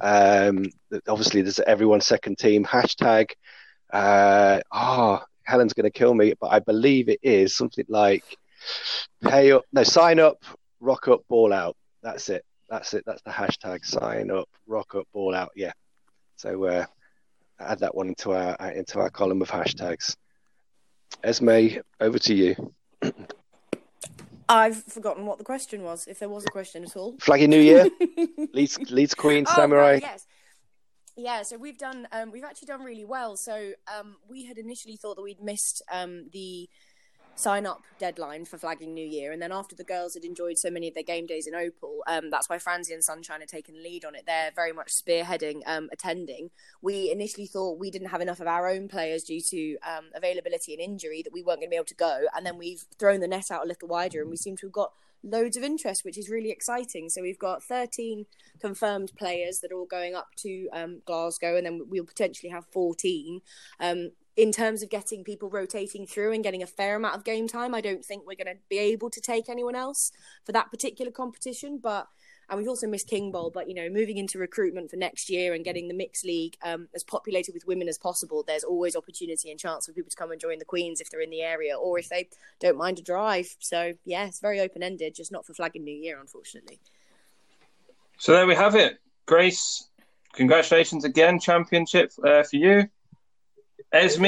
Um, 0.00 0.66
obviously, 1.08 1.42
there's 1.42 1.60
everyone 1.60 2.00
second 2.00 2.38
team 2.38 2.64
hashtag. 2.64 3.30
Uh, 3.92 4.60
oh, 4.72 5.22
Helen's 5.44 5.72
going 5.72 5.84
to 5.84 5.90
kill 5.90 6.14
me, 6.14 6.34
but 6.40 6.48
I 6.48 6.58
believe 6.58 7.08
it 7.08 7.20
is 7.22 7.56
something 7.56 7.86
like 7.88 8.24
pay 9.22 9.52
up. 9.52 9.64
No, 9.72 9.82
sign 9.82 10.20
up, 10.20 10.44
rock 10.80 11.08
up, 11.08 11.22
ball 11.28 11.52
out. 11.52 11.76
That's 12.02 12.28
it. 12.28 12.44
That's 12.68 12.94
it. 12.94 13.04
That's 13.06 13.22
the 13.22 13.30
hashtag. 13.30 13.84
Sign 13.84 14.30
up, 14.30 14.48
rock 14.66 14.94
up, 14.94 15.06
ball 15.12 15.34
out. 15.34 15.50
Yeah. 15.56 15.72
So 16.36 16.64
uh, 16.64 16.86
add 17.58 17.80
that 17.80 17.94
one 17.94 18.08
into 18.08 18.32
our 18.32 18.54
into 18.70 19.00
our 19.00 19.10
column 19.10 19.42
of 19.42 19.50
hashtags. 19.50 20.16
Esme, 21.24 21.78
over 22.00 22.18
to 22.18 22.34
you. 22.34 22.74
I've 24.48 24.82
forgotten 24.84 25.26
what 25.26 25.38
the 25.38 25.44
question 25.44 25.82
was, 25.82 26.06
if 26.06 26.18
there 26.18 26.28
was 26.28 26.44
a 26.44 26.50
question 26.50 26.82
at 26.84 26.96
all. 26.96 27.16
Flagging 27.20 27.50
New 27.50 27.60
Year, 27.60 27.88
Leeds, 28.54 28.78
Leeds 28.90 29.14
Queen, 29.14 29.44
oh, 29.46 29.54
Samurai. 29.54 29.92
Right, 29.92 30.02
yes. 30.02 30.26
Yeah, 31.16 31.42
so 31.42 31.58
we've 31.58 31.76
done, 31.76 32.06
um, 32.12 32.30
we've 32.30 32.44
actually 32.44 32.66
done 32.66 32.82
really 32.82 33.04
well. 33.04 33.36
So 33.36 33.72
um, 33.98 34.16
we 34.28 34.44
had 34.44 34.56
initially 34.56 34.96
thought 34.96 35.16
that 35.16 35.22
we'd 35.22 35.42
missed 35.42 35.82
um, 35.92 36.28
the 36.32 36.68
sign 37.38 37.66
up 37.66 37.84
deadline 38.00 38.44
for 38.44 38.58
flagging 38.58 38.92
New 38.92 39.06
Year. 39.06 39.30
And 39.30 39.40
then 39.40 39.52
after 39.52 39.76
the 39.76 39.84
girls 39.84 40.14
had 40.14 40.24
enjoyed 40.24 40.58
so 40.58 40.70
many 40.70 40.88
of 40.88 40.94
their 40.94 41.04
game 41.04 41.24
days 41.24 41.46
in 41.46 41.54
Opal, 41.54 42.02
um, 42.08 42.30
that's 42.30 42.48
why 42.48 42.58
Francie 42.58 42.92
and 42.92 43.04
Sunshine 43.04 43.38
had 43.38 43.48
taken 43.48 43.76
the 43.76 43.80
lead 43.80 44.04
on 44.04 44.16
it. 44.16 44.24
They're 44.26 44.50
very 44.54 44.72
much 44.72 44.88
spearheading 44.88 45.60
um, 45.64 45.88
attending. 45.92 46.50
We 46.82 47.12
initially 47.12 47.46
thought 47.46 47.78
we 47.78 47.92
didn't 47.92 48.08
have 48.08 48.20
enough 48.20 48.40
of 48.40 48.48
our 48.48 48.68
own 48.68 48.88
players 48.88 49.22
due 49.22 49.40
to 49.40 49.78
um, 49.88 50.06
availability 50.16 50.72
and 50.72 50.82
injury 50.82 51.22
that 51.22 51.32
we 51.32 51.42
weren't 51.42 51.60
going 51.60 51.68
to 51.68 51.70
be 51.70 51.76
able 51.76 51.84
to 51.86 51.94
go. 51.94 52.22
And 52.36 52.44
then 52.44 52.58
we've 52.58 52.84
thrown 52.98 53.20
the 53.20 53.28
net 53.28 53.52
out 53.52 53.64
a 53.64 53.68
little 53.68 53.88
wider 53.88 54.20
and 54.20 54.30
we 54.30 54.36
seem 54.36 54.56
to 54.56 54.66
have 54.66 54.72
got 54.72 54.92
loads 55.22 55.56
of 55.56 55.62
interest, 55.62 56.04
which 56.04 56.18
is 56.18 56.28
really 56.28 56.50
exciting. 56.50 57.08
So 57.08 57.22
we've 57.22 57.38
got 57.38 57.62
13 57.62 58.26
confirmed 58.60 59.12
players 59.16 59.60
that 59.60 59.70
are 59.70 59.78
all 59.78 59.86
going 59.86 60.14
up 60.14 60.34
to 60.38 60.68
um, 60.72 61.02
Glasgow, 61.06 61.56
and 61.56 61.66
then 61.66 61.86
we'll 61.88 62.04
potentially 62.04 62.50
have 62.50 62.66
14. 62.66 63.40
Um, 63.80 64.10
in 64.38 64.52
terms 64.52 64.84
of 64.84 64.88
getting 64.88 65.24
people 65.24 65.50
rotating 65.50 66.06
through 66.06 66.32
and 66.32 66.44
getting 66.44 66.62
a 66.62 66.66
fair 66.66 66.94
amount 66.94 67.16
of 67.16 67.24
game 67.24 67.48
time, 67.48 67.74
I 67.74 67.80
don't 67.80 68.04
think 68.04 68.22
we're 68.24 68.36
going 68.36 68.54
to 68.56 68.62
be 68.68 68.78
able 68.78 69.10
to 69.10 69.20
take 69.20 69.48
anyone 69.48 69.74
else 69.74 70.12
for 70.46 70.52
that 70.52 70.70
particular 70.70 71.10
competition. 71.10 71.80
But 71.82 72.06
and 72.48 72.56
we've 72.56 72.68
also 72.68 72.86
missed 72.86 73.08
King 73.08 73.32
Bowl. 73.32 73.50
But 73.52 73.68
you 73.68 73.74
know, 73.74 73.90
moving 73.90 74.16
into 74.16 74.38
recruitment 74.38 74.90
for 74.90 74.96
next 74.96 75.28
year 75.28 75.54
and 75.54 75.64
getting 75.64 75.88
the 75.88 75.94
mixed 75.94 76.24
league 76.24 76.56
um, 76.62 76.86
as 76.94 77.02
populated 77.02 77.52
with 77.52 77.66
women 77.66 77.88
as 77.88 77.98
possible, 77.98 78.44
there's 78.46 78.62
always 78.62 78.94
opportunity 78.94 79.50
and 79.50 79.58
chance 79.58 79.86
for 79.86 79.92
people 79.92 80.08
to 80.08 80.16
come 80.16 80.30
and 80.30 80.40
join 80.40 80.60
the 80.60 80.64
Queens 80.64 81.00
if 81.00 81.10
they're 81.10 81.20
in 81.20 81.30
the 81.30 81.42
area 81.42 81.76
or 81.76 81.98
if 81.98 82.08
they 82.08 82.28
don't 82.60 82.78
mind 82.78 83.00
a 83.00 83.02
drive. 83.02 83.56
So 83.58 83.94
yeah, 84.04 84.26
it's 84.26 84.38
very 84.38 84.60
open 84.60 84.84
ended, 84.84 85.16
just 85.16 85.32
not 85.32 85.46
for 85.46 85.52
flagging 85.52 85.82
New 85.82 85.96
Year, 85.96 86.20
unfortunately. 86.20 86.78
So 88.18 88.32
there 88.32 88.46
we 88.46 88.54
have 88.54 88.76
it, 88.76 88.98
Grace. 89.26 89.88
Congratulations 90.34 91.04
again, 91.04 91.40
championship 91.40 92.12
uh, 92.24 92.44
for 92.44 92.54
you. 92.54 92.88
Esme, 93.92 94.22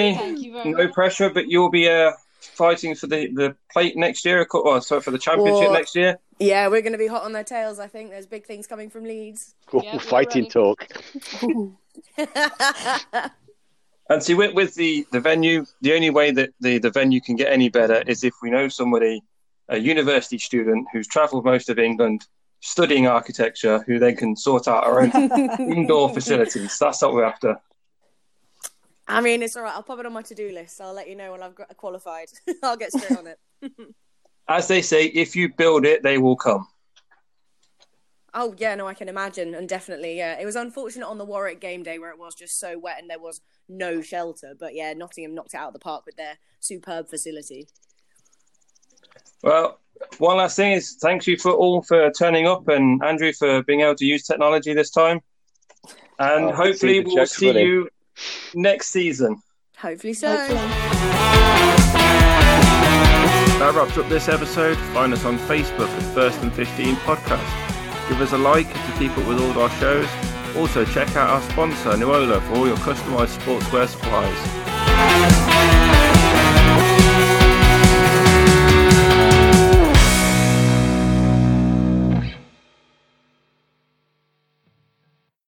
no 0.64 0.72
much. 0.72 0.92
pressure, 0.92 1.30
but 1.30 1.48
you'll 1.48 1.70
be 1.70 1.88
uh, 1.88 2.12
fighting 2.40 2.94
for 2.94 3.06
the, 3.06 3.28
the 3.32 3.56
plate 3.72 3.96
next 3.96 4.24
year. 4.24 4.46
Oh, 4.52 4.80
sorry, 4.80 5.00
for 5.00 5.10
the 5.10 5.18
championship 5.18 5.68
well, 5.68 5.72
next 5.72 5.94
year. 5.94 6.18
Yeah, 6.38 6.68
we're 6.68 6.80
going 6.80 6.92
to 6.92 6.98
be 6.98 7.06
hot 7.06 7.24
on 7.24 7.32
their 7.32 7.44
tails. 7.44 7.78
I 7.78 7.86
think 7.86 8.10
there's 8.10 8.26
big 8.26 8.46
things 8.46 8.66
coming 8.66 8.88
from 8.88 9.04
Leeds. 9.04 9.54
Cool. 9.66 9.82
Yeah, 9.84 9.98
fighting 9.98 10.48
talk. 10.48 10.86
and 14.08 14.22
see, 14.22 14.34
with, 14.34 14.54
with 14.54 14.74
the, 14.74 15.06
the 15.12 15.20
venue, 15.20 15.66
the 15.82 15.94
only 15.94 16.10
way 16.10 16.30
that 16.30 16.50
the, 16.60 16.78
the 16.78 16.90
venue 16.90 17.20
can 17.20 17.36
get 17.36 17.52
any 17.52 17.68
better 17.68 18.02
is 18.06 18.24
if 18.24 18.34
we 18.42 18.50
know 18.50 18.68
somebody, 18.68 19.22
a 19.68 19.78
university 19.78 20.38
student 20.38 20.86
who's 20.92 21.06
travelled 21.06 21.44
most 21.44 21.68
of 21.68 21.78
England 21.78 22.26
studying 22.60 23.06
architecture, 23.06 23.84
who 23.86 23.98
then 23.98 24.16
can 24.16 24.36
sort 24.36 24.68
out 24.68 24.84
our 24.84 25.02
own 25.02 25.10
indoor 25.60 26.12
facilities. 26.12 26.76
That's 26.78 27.02
what 27.02 27.14
we're 27.14 27.24
after. 27.24 27.60
I 29.10 29.20
mean, 29.20 29.42
it's 29.42 29.56
all 29.56 29.64
right. 29.64 29.74
I'll 29.74 29.82
pop 29.82 29.98
it 29.98 30.06
on 30.06 30.12
my 30.12 30.22
to-do 30.22 30.52
list. 30.52 30.80
I'll 30.80 30.94
let 30.94 31.08
you 31.08 31.16
know 31.16 31.32
when 31.32 31.42
I've 31.42 31.54
got 31.54 31.76
qualified. 31.76 32.28
I'll 32.62 32.76
get 32.76 32.92
straight 32.92 33.18
on 33.18 33.26
it. 33.26 33.38
As 34.48 34.68
they 34.68 34.82
say, 34.82 35.06
if 35.06 35.34
you 35.34 35.52
build 35.52 35.84
it, 35.84 36.02
they 36.02 36.18
will 36.18 36.36
come. 36.36 36.66
Oh 38.32 38.54
yeah, 38.58 38.76
no, 38.76 38.86
I 38.86 38.94
can 38.94 39.08
imagine, 39.08 39.54
and 39.54 39.68
definitely, 39.68 40.16
yeah. 40.16 40.38
It 40.40 40.44
was 40.44 40.54
unfortunate 40.54 41.06
on 41.06 41.18
the 41.18 41.24
Warwick 41.24 41.60
game 41.60 41.82
day 41.82 41.98
where 41.98 42.10
it 42.10 42.18
was 42.18 42.34
just 42.34 42.60
so 42.60 42.78
wet 42.78 42.98
and 43.00 43.10
there 43.10 43.18
was 43.18 43.40
no 43.68 44.00
shelter. 44.00 44.54
But 44.58 44.74
yeah, 44.74 44.92
Nottingham 44.92 45.34
knocked 45.34 45.54
it 45.54 45.56
out 45.56 45.68
of 45.68 45.72
the 45.72 45.80
park 45.80 46.06
with 46.06 46.16
their 46.16 46.38
superb 46.60 47.08
facility. 47.08 47.66
Well, 49.42 49.80
one 50.18 50.36
last 50.36 50.56
thing 50.56 50.72
is 50.72 50.96
thank 51.00 51.26
you 51.26 51.36
for 51.36 51.50
all 51.50 51.82
for 51.82 52.10
turning 52.12 52.46
up 52.46 52.68
and 52.68 53.02
Andrew 53.02 53.32
for 53.32 53.64
being 53.64 53.80
able 53.80 53.96
to 53.96 54.06
use 54.06 54.22
technology 54.22 54.74
this 54.74 54.90
time. 54.90 55.20
And 56.20 56.46
oh, 56.46 56.52
hopefully 56.52 57.00
we'll 57.00 57.26
see 57.26 57.58
you 57.58 57.88
next 58.54 58.88
season. 58.88 59.42
Hopefully 59.76 60.12
so. 60.12 60.28
That 63.58 63.74
wraps 63.74 63.96
up 63.98 64.08
this 64.08 64.28
episode. 64.28 64.76
Find 64.94 65.12
us 65.12 65.24
on 65.24 65.38
Facebook 65.40 65.88
at 65.88 66.14
First 66.14 66.40
and 66.42 66.52
15 66.52 66.96
Podcast. 66.96 68.08
Give 68.08 68.20
us 68.20 68.32
a 68.32 68.38
like 68.38 68.72
to 68.72 68.92
keep 68.98 69.10
up 69.12 69.26
with 69.26 69.40
all 69.40 69.50
of 69.50 69.58
our 69.58 69.70
shows. 69.78 70.08
Also, 70.56 70.84
check 70.84 71.08
out 71.16 71.30
our 71.30 71.42
sponsor, 71.50 71.90
Nuola, 71.90 72.40
for 72.48 72.56
all 72.56 72.66
your 72.66 72.76
customized 72.78 73.38
sportswear 73.38 73.86
supplies. 73.86 74.69